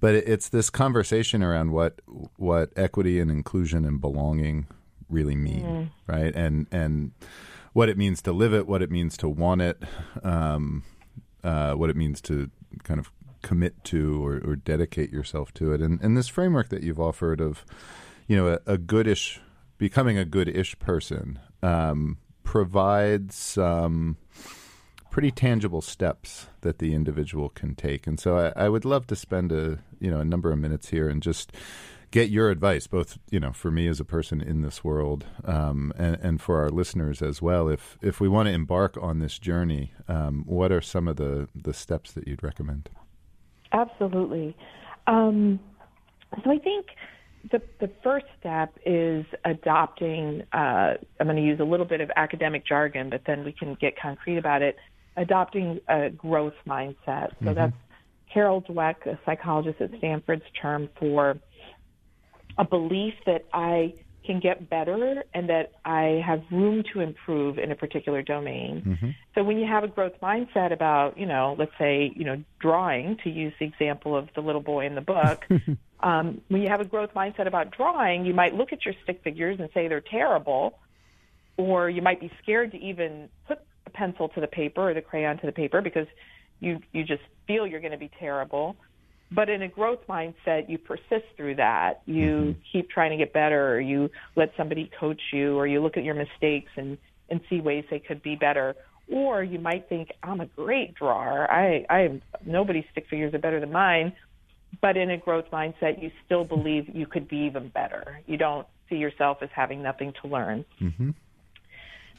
[0.00, 2.00] But it's this conversation around what
[2.36, 4.66] what equity and inclusion and belonging
[5.08, 5.90] really mean, mm.
[6.06, 6.34] right?
[6.34, 7.12] And and
[7.72, 9.82] what it means to live it, what it means to want it,
[10.22, 10.82] um,
[11.44, 12.50] uh, what it means to
[12.82, 13.10] kind of
[13.42, 17.40] commit to or, or dedicate yourself to it, and and this framework that you've offered
[17.40, 17.64] of
[18.26, 19.40] you know, a, a goodish,
[19.78, 24.16] becoming a goodish person um, provides some
[25.10, 28.06] pretty tangible steps that the individual can take.
[28.06, 30.88] And so I, I, would love to spend a you know a number of minutes
[30.88, 31.52] here and just
[32.10, 35.92] get your advice, both you know for me as a person in this world um,
[35.98, 37.68] and, and, for our listeners as well.
[37.68, 41.48] If if we want to embark on this journey, um, what are some of the
[41.54, 42.88] the steps that you'd recommend?
[43.72, 44.56] Absolutely.
[45.06, 45.58] Um,
[46.44, 46.86] so I think
[47.50, 52.10] the, the first step is adopting, uh, I'm going to use a little bit of
[52.16, 54.76] academic jargon, but then we can get concrete about it,
[55.16, 57.30] adopting a growth mindset.
[57.40, 57.54] So mm-hmm.
[57.54, 57.72] that's
[58.32, 61.38] Carol Dweck, a psychologist at Stanford's term for
[62.58, 67.70] a belief that I can get better and that I have room to improve in
[67.72, 68.82] a particular domain.
[68.86, 69.10] Mm-hmm.
[69.34, 73.16] So when you have a growth mindset about, you know, let's say, you know, drawing,
[73.24, 75.44] to use the example of the little boy in the book,
[76.00, 79.20] um, when you have a growth mindset about drawing, you might look at your stick
[79.24, 80.78] figures and say they're terrible,
[81.56, 85.02] or you might be scared to even put a pencil to the paper or the
[85.02, 86.06] crayon to the paper because
[86.60, 88.76] you you just feel you're going to be terrible.
[89.34, 92.02] But in a growth mindset, you persist through that.
[92.06, 92.60] You mm-hmm.
[92.70, 96.04] keep trying to get better, or you let somebody coach you, or you look at
[96.04, 96.98] your mistakes and,
[97.30, 98.74] and see ways they could be better.
[99.10, 101.50] Or you might think, I'm a great drawer.
[101.50, 104.12] I, I nobody's stick figures are better than mine.
[104.80, 108.20] But in a growth mindset, you still believe you could be even better.
[108.26, 110.64] You don't see yourself as having nothing to learn.
[110.80, 111.10] Mm-hmm.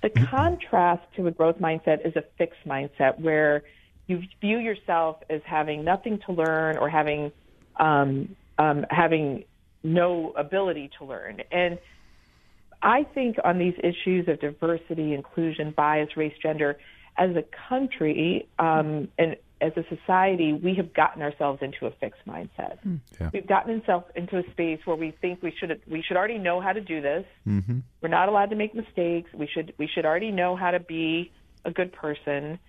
[0.03, 3.64] The contrast to a growth mindset is a fixed mindset where
[4.08, 7.32] you view yourself as having nothing to learn or having
[7.80, 9.45] um, um, having
[9.84, 11.41] no ability to learn.
[11.51, 11.80] And
[12.82, 16.78] I think on these issues of diversity, inclusion, bias, race, gender,
[17.18, 22.22] as a country, um, and as a society, we have gotten ourselves into a fixed
[22.28, 22.80] mindset.
[23.20, 23.30] Yeah.
[23.32, 26.60] We've gotten ourselves into a space where we think we should we should already know
[26.60, 27.26] how to do this.
[27.47, 27.80] Mm-hmm.
[28.01, 29.32] We're not allowed to make mistakes.
[29.34, 31.32] We should we should already know how to be
[31.64, 32.60] a good person,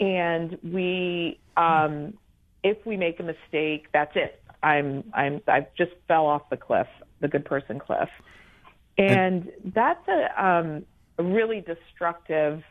[0.00, 2.14] and we um,
[2.62, 4.40] if we make a mistake, that's it.
[4.62, 6.88] I'm I'm I've just fell off the cliff,
[7.20, 8.08] the good person cliff,
[8.96, 10.84] and that's a um,
[11.18, 12.62] a really destructive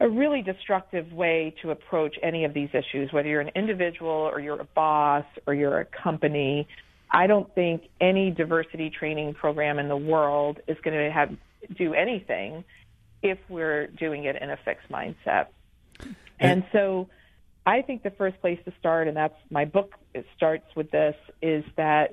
[0.00, 4.40] a really destructive way to approach any of these issues, whether you're an individual or
[4.40, 6.66] you're a boss or you're a company.
[7.08, 11.30] I don't think any diversity training program in the world is going to have
[11.78, 12.64] do anything
[13.22, 15.46] if we're doing it in a fixed mindset.
[16.40, 17.08] And so
[17.64, 21.16] I think the first place to start, and that's my book it starts with this,
[21.40, 22.12] is that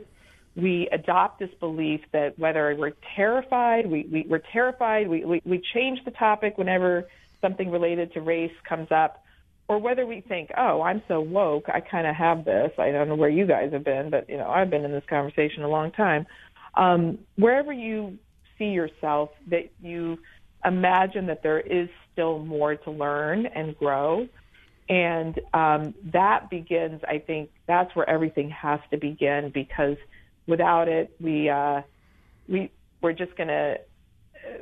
[0.56, 5.62] we adopt this belief that whether we're terrified, we, we, we're terrified, we, we, we
[5.74, 7.08] change the topic whenever
[7.42, 9.24] something related to race comes up,
[9.68, 12.72] or whether we think, oh, I'm so woke, I kind of have this.
[12.78, 15.06] I don't know where you guys have been, but you know, I've been in this
[15.08, 16.26] conversation a long time.
[16.74, 18.18] Um, wherever you
[18.58, 20.18] see yourself, that you
[20.66, 24.28] imagine that there is still more to learn and grow.
[24.90, 29.98] And um, that begins, I think, that's where everything has to begin because
[30.48, 31.82] without it, we uh,
[32.48, 33.76] we we're just gonna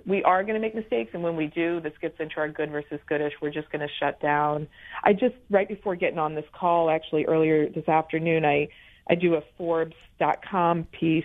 [0.06, 2.72] we are going to make mistakes, and when we do, this gets into our good
[2.72, 3.34] versus goodish.
[3.42, 4.68] We're just going to shut down.
[5.04, 8.70] I just right before getting on this call, actually earlier this afternoon, I
[9.10, 11.24] I do a Forbes.com piece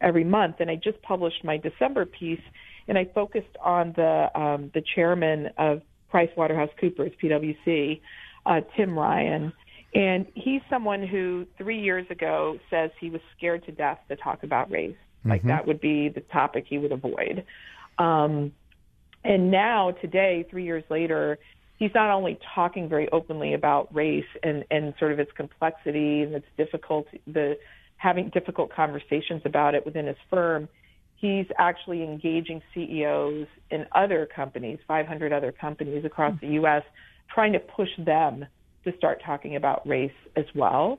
[0.00, 2.40] every month, and I just published my December piece,
[2.88, 8.00] and I focused on the um, the chairman of PricewaterhouseCoopers (PwC),
[8.46, 9.52] uh, Tim Ryan.
[9.94, 14.42] And he's someone who three years ago says he was scared to death to talk
[14.42, 14.96] about race.
[15.24, 17.44] Like that would be the topic he would avoid.
[17.98, 18.52] Um,
[19.24, 21.38] and now, today, three years later,
[21.78, 26.34] he's not only talking very openly about race and, and sort of its complexity and
[26.34, 27.56] its difficulty, the
[27.96, 30.68] having difficult conversations about it within his firm.
[31.22, 36.82] He's actually engaging CEOs in other companies, 500 other companies across the U.S.,
[37.32, 38.44] trying to push them
[38.82, 40.98] to start talking about race as well.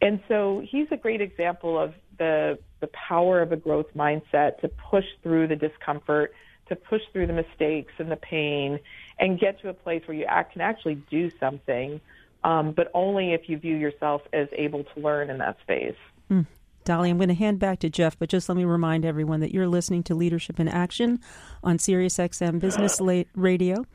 [0.00, 4.68] And so he's a great example of the the power of a growth mindset to
[4.90, 6.34] push through the discomfort,
[6.68, 8.80] to push through the mistakes and the pain,
[9.20, 12.00] and get to a place where you act, can actually do something,
[12.42, 15.94] um, but only if you view yourself as able to learn in that space.
[16.28, 16.46] Mm.
[16.84, 19.52] Dolly, I'm going to hand back to Jeff, but just let me remind everyone that
[19.52, 21.20] you're listening to Leadership in Action
[21.62, 23.00] on SiriusXM Business
[23.34, 23.86] Radio,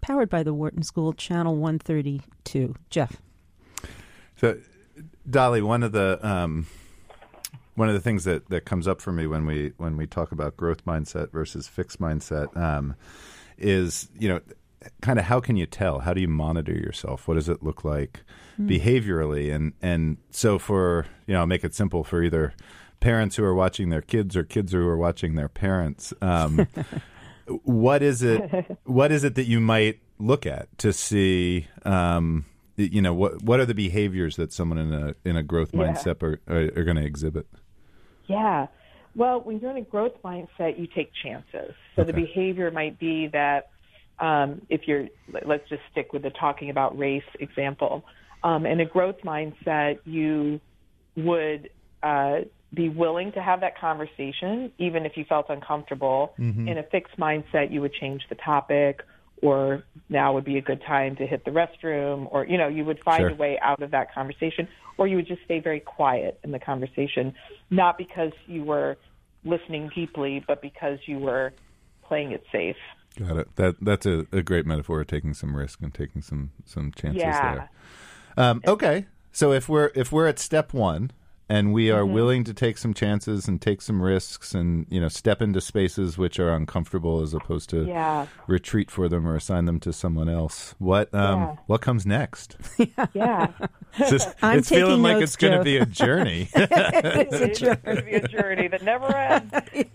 [0.00, 2.74] powered by the Wharton School, Channel 132.
[2.90, 3.20] Jeff.
[4.36, 4.58] So,
[5.28, 6.66] Dolly, one of the um,
[7.74, 10.32] one of the things that, that comes up for me when we when we talk
[10.32, 12.94] about growth mindset versus fixed mindset um,
[13.58, 14.40] is you know
[15.00, 17.84] kind of how can you tell how do you monitor yourself what does it look
[17.84, 18.20] like
[18.60, 18.68] mm.
[18.68, 22.54] behaviorally and and so for you know I'll make it simple for either
[23.00, 26.66] parents who are watching their kids or kids who are watching their parents um,
[27.64, 32.44] what is it what is it that you might look at to see um,
[32.76, 35.80] you know what what are the behaviors that someone in a in a growth Yeah.
[35.80, 37.46] mindset are, are, are going to exhibit
[38.26, 38.68] Yeah.
[39.14, 41.74] Well, when you're in a growth mindset, you take chances.
[41.96, 43.68] So the behavior might be that
[44.18, 48.04] um, if you're, let- let's just stick with the talking about race example.
[48.42, 50.60] Um, in a growth mindset, you
[51.16, 51.70] would
[52.02, 52.40] uh,
[52.74, 56.34] be willing to have that conversation, even if you felt uncomfortable.
[56.68, 59.00] In a fixed mindset, you would change the topic,
[59.42, 62.84] or now would be a good time to hit the restroom, or you know, you
[62.84, 63.30] would find Sure.
[63.30, 64.66] a way out of that conversation,
[64.98, 67.34] or you would just stay very quiet in the conversation,
[67.70, 68.96] not because you were
[69.44, 71.52] listening deeply, but because you were
[72.06, 72.76] playing it safe.
[73.18, 73.56] Got it.
[73.56, 77.20] That that's a, a great metaphor of taking some risk and taking some some chances
[77.22, 77.54] Yeah.
[77.54, 77.70] there.
[78.36, 81.10] Um, okay, so if we're if we're at step one
[81.48, 82.14] and we are Mm-hmm.
[82.14, 86.16] willing to take some chances and take some risks and you know step into spaces
[86.16, 88.26] which are uncomfortable as opposed to Yeah.
[88.46, 91.56] retreat for them or assign them to someone else, what um, Yeah.
[91.66, 92.56] what comes next?
[93.12, 93.48] Yeah.
[93.98, 96.48] It's, just- I'm it's feeling taking like it's going to be a journey.
[96.54, 99.52] it's going to be a journey that never ends.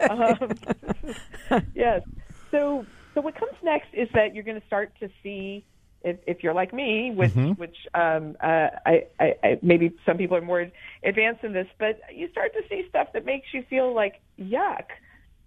[0.08, 2.04] Um, yes.
[2.52, 2.86] So,
[3.18, 5.66] so what comes next is that you're going to start to see,
[6.04, 10.38] if, if you're like me, which, which um, uh, I, I, I, maybe some people
[10.38, 10.70] are more
[11.04, 14.84] advanced in this, but you start to see stuff that makes you feel like yuck,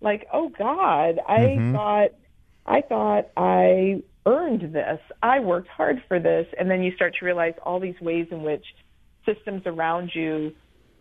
[0.01, 2.09] like oh God, I thought,
[2.66, 7.25] I thought I earned this, I worked hard for this, and then you start to
[7.25, 8.64] realize all these ways in which
[9.25, 10.53] systems around you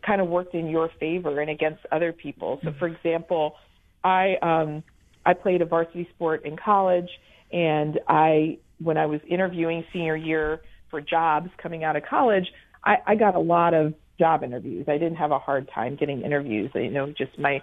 [0.06, 2.60] kind of worked in your favor and against other people.
[2.64, 3.56] So, for example,
[4.04, 4.84] I um,
[5.30, 7.10] I played a varsity sport in college,
[7.52, 12.46] and I when I was interviewing senior year for jobs coming out of college,
[12.84, 14.86] I, I got a lot of job interviews.
[14.88, 16.72] I didn't have a hard time getting interviews.
[16.74, 17.60] You know, just my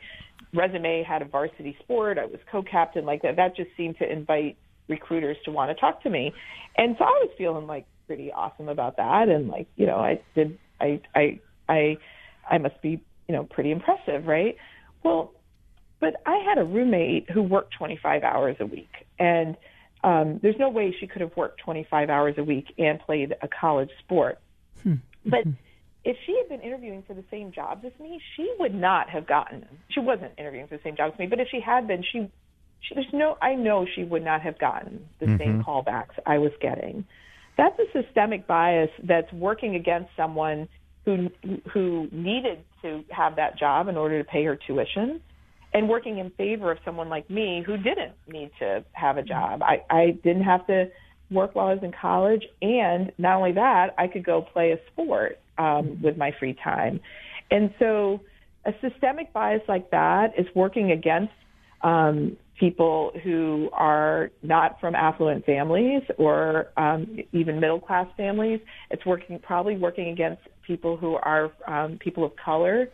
[0.55, 2.19] resume had a varsity sport.
[2.19, 3.35] I was co-captain like that.
[3.37, 4.57] That just seemed to invite
[4.89, 6.33] recruiters to want to talk to me.
[6.77, 9.29] And so I was feeling like pretty awesome about that.
[9.29, 11.97] And like, you know, I did, I, I, I,
[12.49, 14.55] I must be, you know, pretty impressive, right?
[15.03, 15.33] Well,
[16.01, 19.57] but I had a roommate who worked 25 hours a week and
[20.05, 23.49] um, there's no way she could have worked 25 hours a week and played a
[23.49, 24.39] college sport.
[24.83, 24.95] Hmm.
[25.25, 25.41] But
[26.05, 29.27] if she had been interviewing for the same jobs as me, she would not have
[29.27, 29.67] gotten.
[29.89, 32.31] She wasn't interviewing for the same jobs as me, but if she had been, she,
[32.81, 33.37] she there's no.
[33.43, 35.39] I know she would not have gotten the mm-hmm.
[35.39, 37.05] same callbacks I was getting.
[37.57, 40.69] That's a systemic bias that's working against someone
[41.05, 41.31] who
[41.73, 45.21] who needed to have that job in order to pay her tuition
[45.73, 49.63] and working in favor of someone like me who didn't need to have a job.
[49.63, 50.91] I, I didn't have to
[51.31, 54.79] work while I was in college, and not only that, I could go play a
[54.93, 57.01] sport um, with my free time.
[57.51, 58.21] And so,
[58.65, 61.33] a systemic bias like that is working against
[61.83, 68.61] um, people who are not from affluent families or um, even middle class families.
[68.91, 72.89] It's working probably working against people who are um, people of color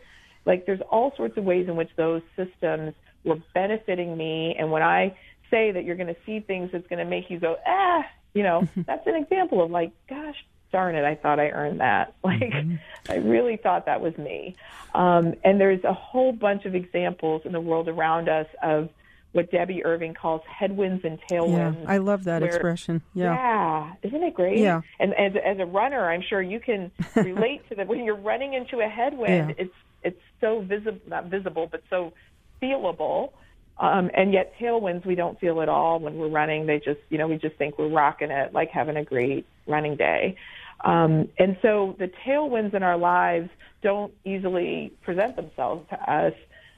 [0.45, 4.55] like there's all sorts of ways in which those systems were benefiting me.
[4.57, 5.15] And when I
[5.49, 8.43] say that you're going to see things that's going to make you go, ah, you
[8.43, 10.35] know, that's an example of like, gosh,
[10.71, 12.15] darn it, I thought I earned that.
[12.23, 12.75] Like, mm-hmm.
[13.11, 14.55] I really thought that was me.
[14.95, 18.89] Um, and there's a whole bunch of examples in the world around us of
[19.33, 21.83] what Debbie Irving calls headwinds and tailwinds.
[21.83, 23.01] Yeah, I love that where, expression.
[23.13, 23.33] Yeah.
[23.33, 23.93] Yeah.
[24.03, 24.59] Isn't it great?
[24.59, 24.81] Yeah.
[24.99, 27.87] And as, as a runner, I'm sure you can relate to that.
[27.87, 29.65] When you're running into a headwind, yeah.
[29.65, 32.13] it's it's so visible, not visible, but so
[32.61, 33.31] feelable.
[33.77, 36.67] Um, and yet tailwinds we don't feel at all when we're running.
[36.67, 39.95] They just, you know, we just think we're rocking it, like having a great running
[39.95, 40.35] day.
[40.83, 43.49] Um, and so the tailwinds in our lives
[43.81, 46.33] don't easily present themselves to us.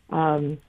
[0.10, 0.60] Um,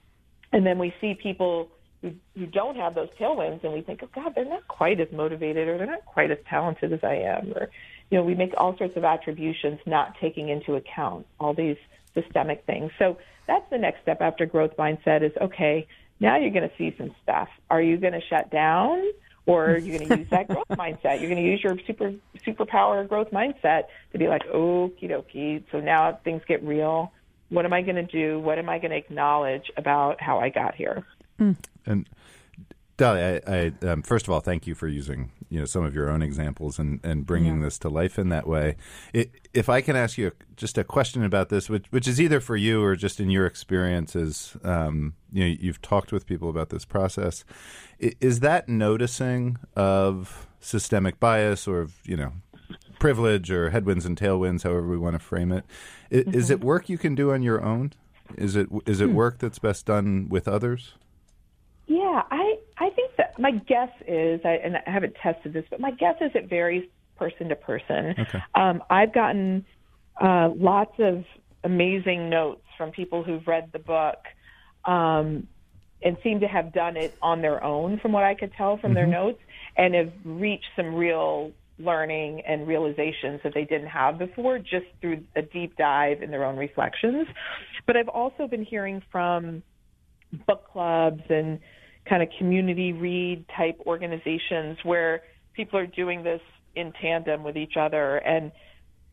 [0.51, 1.69] and then we see people
[2.01, 5.07] who, who don't have those tailwinds and we think, oh God, they're not quite as
[5.11, 7.53] motivated or they're not quite as talented as I am.
[7.55, 7.69] Or,
[8.09, 11.77] you know, we make all sorts of attributions not taking into account all these
[12.19, 12.91] systemic things.
[12.99, 15.87] So that's the next step after growth mindset is okay,
[16.19, 17.47] now you're going to see some stuff.
[17.69, 19.03] Are you going to shut down
[19.45, 21.21] or are you going to use that growth mindset?
[21.21, 22.13] You're going to use your super
[22.45, 25.63] superpower growth mindset to be like, okie dokie.
[25.71, 27.11] So now things get real.
[27.49, 28.39] What am I going to do?
[28.39, 31.05] What am I going to acknowledge about how I got here?
[31.39, 31.55] Mm.
[31.85, 32.09] And
[32.97, 35.93] Dolly, I, I um, first of all thank you for using you know some of
[35.93, 37.65] your own examples and, and bringing yeah.
[37.65, 38.75] this to life in that way.
[39.13, 42.39] It, if I can ask you just a question about this, which which is either
[42.39, 46.69] for you or just in your experiences, um, you know, you've talked with people about
[46.69, 47.45] this process.
[47.99, 52.33] Is that noticing of systemic bias or you know
[52.97, 55.65] privilege or headwinds and tailwinds, however we want to frame it,
[56.09, 56.37] is, Mm-hmm.
[56.37, 57.93] Is it work you can do on your own?
[58.35, 59.15] Is it is it hmm.
[59.15, 60.93] work that's best done with others?
[61.85, 65.79] Yeah, I I think that my guess is, I, and I haven't tested this, but
[65.79, 68.15] my guess is it varies person to person.
[68.19, 68.39] Okay.
[68.55, 69.65] Um, I've gotten
[70.21, 71.23] uh, lots of
[71.63, 74.19] amazing notes from people who've read the book
[74.85, 75.47] um,
[76.03, 78.89] and seem to have done it on their own, from what I could tell from
[78.89, 78.95] mm-hmm.
[78.95, 79.39] their notes,
[79.75, 85.23] and have reached some real learning and realizations that they didn't have before just through
[85.35, 87.27] a deep dive in their own reflections.
[87.85, 89.63] But I've also been hearing from
[90.47, 91.59] book clubs and
[92.07, 95.21] kind of community read type organizations where
[95.53, 96.41] people are doing this
[96.75, 98.51] in tandem with each other and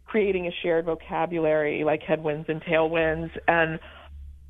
[0.07, 3.79] creating a shared vocabulary like headwinds and tailwinds and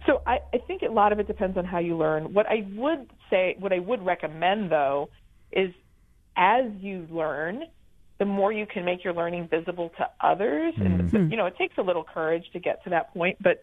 [0.06, 2.34] so I, I think a lot of it depends on how you learn.
[2.34, 5.08] What I would say, what I would recommend though,
[5.50, 5.70] is
[6.36, 7.62] as you learn,
[8.18, 10.74] the more you can make your learning visible to others.
[10.74, 11.16] Mm-hmm.
[11.16, 13.62] And you know, it takes a little courage to get to that point, but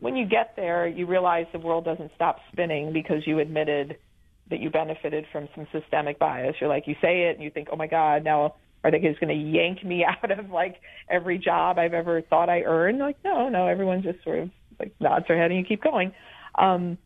[0.00, 3.98] when you get there, you realize the world doesn't stop spinning because you admitted
[4.50, 6.56] that you benefited from some systemic bias.
[6.60, 9.20] You're like, you say it and you think, oh my God, now are they just
[9.20, 10.76] going to yank me out of like
[11.08, 12.98] every job I've ever thought I earned?
[12.98, 16.12] Like, no, no, everyone just sort of like nods their head and you keep going.
[16.56, 16.98] Um,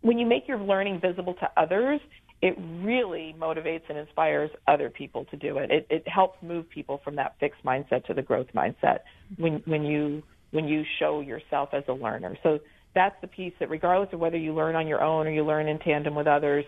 [0.00, 2.00] when you make your learning visible to others,
[2.42, 5.70] it really motivates and inspires other people to do it.
[5.70, 9.00] It, it helps move people from that fixed mindset to the growth mindset
[9.36, 12.36] when when you when you show yourself as a learner.
[12.42, 12.58] So
[12.94, 15.68] that's the piece that regardless of whether you learn on your own or you learn
[15.68, 16.64] in tandem with others,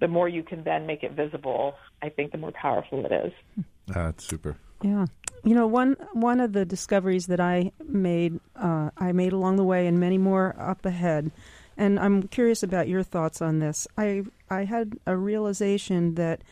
[0.00, 3.32] the more you can then make it visible, I think the more powerful it is.
[3.88, 4.56] Uh, that's super.
[4.82, 5.06] Yeah.
[5.44, 9.64] You know, one one of the discoveries that I made, uh, I made along the
[9.64, 11.30] way, and many more up ahead.
[11.76, 13.86] And I'm curious about your thoughts on this.
[13.96, 16.42] I I had a realization that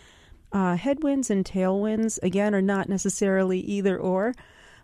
[0.53, 4.35] uh, headwinds and tailwinds again are not necessarily either or,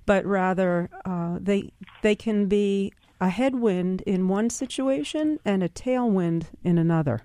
[0.07, 1.72] but rather uh, they
[2.03, 7.23] they can be a headwind in one situation and a tailwind in another.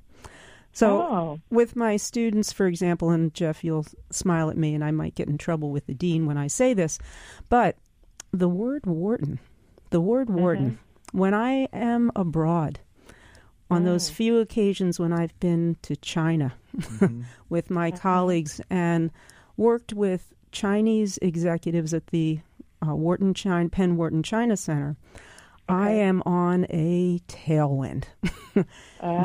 [0.74, 1.39] So, Oh.
[1.50, 5.28] with my students, for example, and Jeff, you'll smile at me, and I might get
[5.28, 6.98] in trouble with the dean when I say this,
[7.50, 7.76] but
[8.32, 9.39] the word Wharton,
[9.89, 10.39] the word mm-hmm.
[10.39, 10.80] Wharton,
[11.12, 12.80] when I am abroad,
[13.72, 14.14] on those oh.
[14.14, 17.22] few occasions when I've been to China mm-hmm.
[17.50, 18.02] with my mm-hmm.
[18.02, 19.12] colleagues and
[19.56, 22.39] worked with Chinese executives at the
[22.86, 24.98] uh, Wharton China, Penn Wharton China Center,
[25.70, 28.05] I am on a tailwind.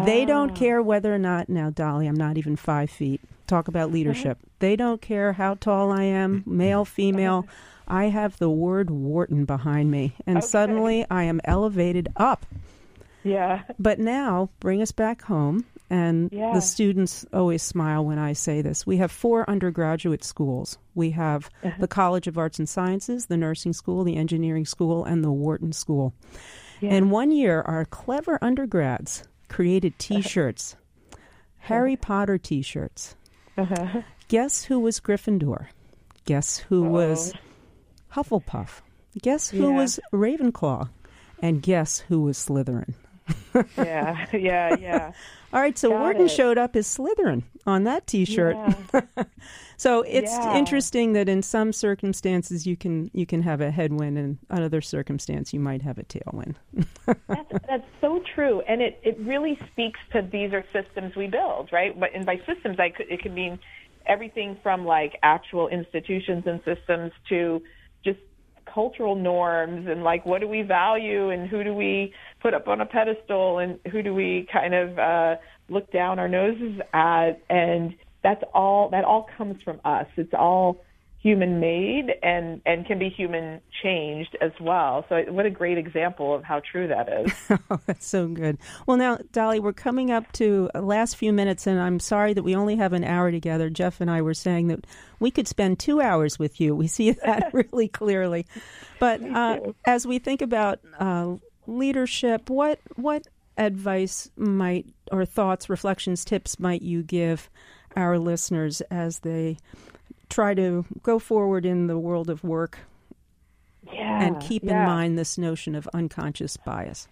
[0.06, 0.54] They don't ah.
[0.54, 3.20] care whether or not, now, Dolly, I'm not even five feet.
[3.46, 3.94] Talk about uh-huh.
[3.94, 4.38] leadership.
[4.58, 6.56] They don't care how tall I am, mm-hmm.
[6.56, 7.46] male, female.
[7.86, 12.46] I have the word Wharton behind me, and suddenly I am elevated up.
[13.22, 13.64] Yeah.
[13.78, 15.66] But now, bring us back home.
[15.88, 16.52] And Yeah.
[16.52, 18.86] the students always smile when I say this.
[18.86, 20.78] We have four undergraduate schools.
[20.94, 21.76] We have Uh-huh.
[21.78, 25.72] the College of Arts and Sciences, the Nursing School, the Engineering School, and the Wharton
[25.72, 26.12] School.
[26.82, 30.76] And one year, our clever undergrads created t shirts,
[31.58, 33.14] Harry Potter t shirts.
[33.56, 34.02] Uh-huh.
[34.28, 35.66] Guess who was Gryffindor?
[36.24, 37.38] Guess who was Oh.
[38.22, 38.80] Hufflepuff?
[39.22, 39.76] Guess who Yeah.
[39.76, 40.88] was Ravenclaw?
[41.40, 42.94] And guess who was Slytherin?
[43.78, 44.26] Yeah.
[44.32, 44.76] Yeah.
[44.78, 45.12] Yeah.
[45.56, 46.28] All right, so Got Wharton it.
[46.28, 48.56] showed up as Slytherin on that T-shirt.
[48.92, 49.24] Yeah.
[49.78, 50.56] So it's Yeah.
[50.56, 55.52] interesting that in some circumstances you can you can have a headwind, and another circumstance
[55.52, 56.54] you might have a tailwind.
[57.06, 61.68] That's, that's so true, and it, it really speaks to these are systems we build,
[61.72, 61.98] right?
[61.98, 63.58] But and by systems, I could, it could mean
[64.06, 67.62] everything from like actual institutions and systems to
[68.02, 68.18] just
[68.76, 72.12] cultural norms and like what do we value and who do we
[72.42, 75.36] put up on a pedestal and who do we kind of uh,
[75.70, 80.06] look down our noses at, and that's all that all comes from us.
[80.18, 80.82] It's all
[81.26, 85.04] human made and and can be human changed as well.
[85.08, 87.32] So what a great example of how true that is.
[87.70, 88.58] oh, that's so good.
[88.86, 92.54] Well, now, Dolly, we're coming up to last few minutes, and I'm sorry that we
[92.54, 93.68] only have an hour together.
[93.68, 94.86] Jeff and I were saying that
[95.18, 96.76] we could spend two hours with you.
[96.76, 98.46] We see that really clearly.
[99.00, 101.34] But uh, as we think about uh,
[101.66, 103.26] leadership, what what
[103.58, 107.50] advice might or thoughts, reflections, tips might you give
[107.96, 109.56] our listeners as they
[110.28, 112.78] try to go forward in the world of work
[113.92, 114.22] Yeah.
[114.22, 117.08] and keep in mind this notion of unconscious bias?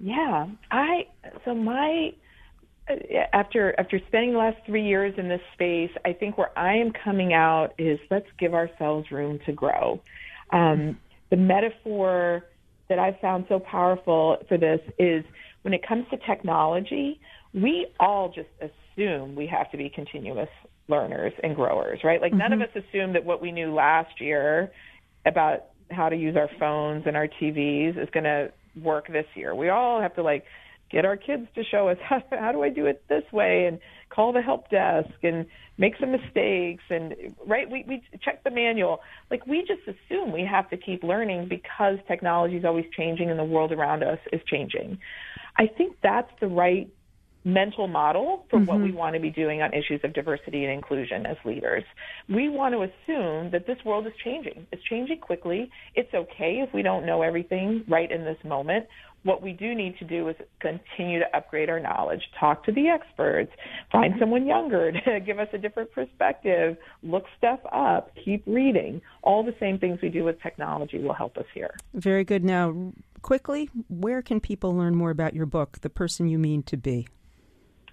[0.00, 1.06] Yeah, I
[1.44, 2.12] so my
[2.90, 2.94] uh,
[3.32, 6.92] after after spending the last three years in this space, I think where I am
[6.92, 10.00] coming out is let's give ourselves room to grow.
[10.50, 10.98] Um,
[11.30, 12.44] the metaphor
[12.88, 15.24] that I found so powerful for this is
[15.62, 17.18] when it comes to technology,
[17.54, 20.50] we all just assume we have to be continuous
[20.88, 22.20] learners and growers, right?
[22.20, 22.78] Like none of mm-hmm.
[22.78, 24.70] us assume that what we knew last year
[25.26, 28.50] about how to use our phones and our TVs is going to
[28.82, 29.54] work this year.
[29.54, 30.44] We all have to like
[30.90, 33.78] get our kids to show us how, how do I do it this way and
[34.10, 37.14] call the help desk and make some mistakes and
[37.48, 41.48] right we we check the manual like we just assume we have to keep learning
[41.48, 44.98] because technology is always changing and the world around us is changing.
[45.56, 46.88] I think that's the right
[47.44, 48.96] mental model for what we mm-hmm.
[48.96, 51.84] want to be doing on issues of diversity and inclusion as leaders.
[52.28, 54.66] We want to assume that this world is changing.
[54.72, 55.70] It's changing quickly.
[55.94, 58.86] It's okay if we don't know everything right in this moment.
[59.24, 62.88] What we do need to do is continue to upgrade our knowledge, talk to the
[62.88, 63.52] experts,
[63.90, 64.20] find mm-hmm.
[64.20, 69.00] someone younger to give us a different perspective, look stuff up, keep reading.
[69.22, 71.74] All the same things we do with technology will help us here.
[71.94, 72.44] Very good.
[72.44, 72.92] Now,
[73.22, 77.06] quickly, where can people learn more about your book, The Person You Mean to Be?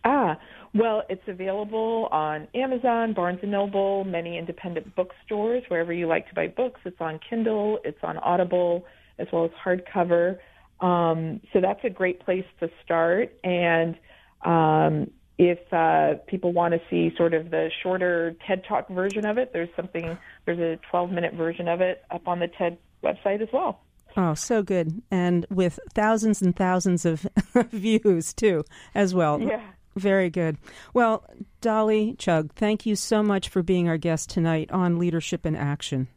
[0.04, 0.38] Ah,
[0.74, 6.36] well, it's available on Amazon, Barnes and Noble, many independent bookstores, wherever you like to
[6.36, 6.80] buy books.
[6.86, 8.86] It's on Kindle, it's on Audible,
[9.20, 10.38] as well as hardcover.
[10.80, 13.34] Um, so that's a great place to start.
[13.44, 13.96] And
[14.44, 19.38] um, if uh, people want to see sort of the shorter TED Talk version of
[19.38, 23.42] it, there's something, there's a 12 minute version of it up on the TED website
[23.42, 23.82] as well.
[24.18, 25.02] Oh, so good.
[25.10, 27.26] And with thousands and thousands of
[27.72, 29.40] views, too, as well.
[29.40, 29.62] Yeah.
[29.96, 30.58] Very good.
[30.94, 31.26] Well,
[31.60, 36.08] Dolly Chugh, thank you so much for being our guest tonight on Leadership in Action.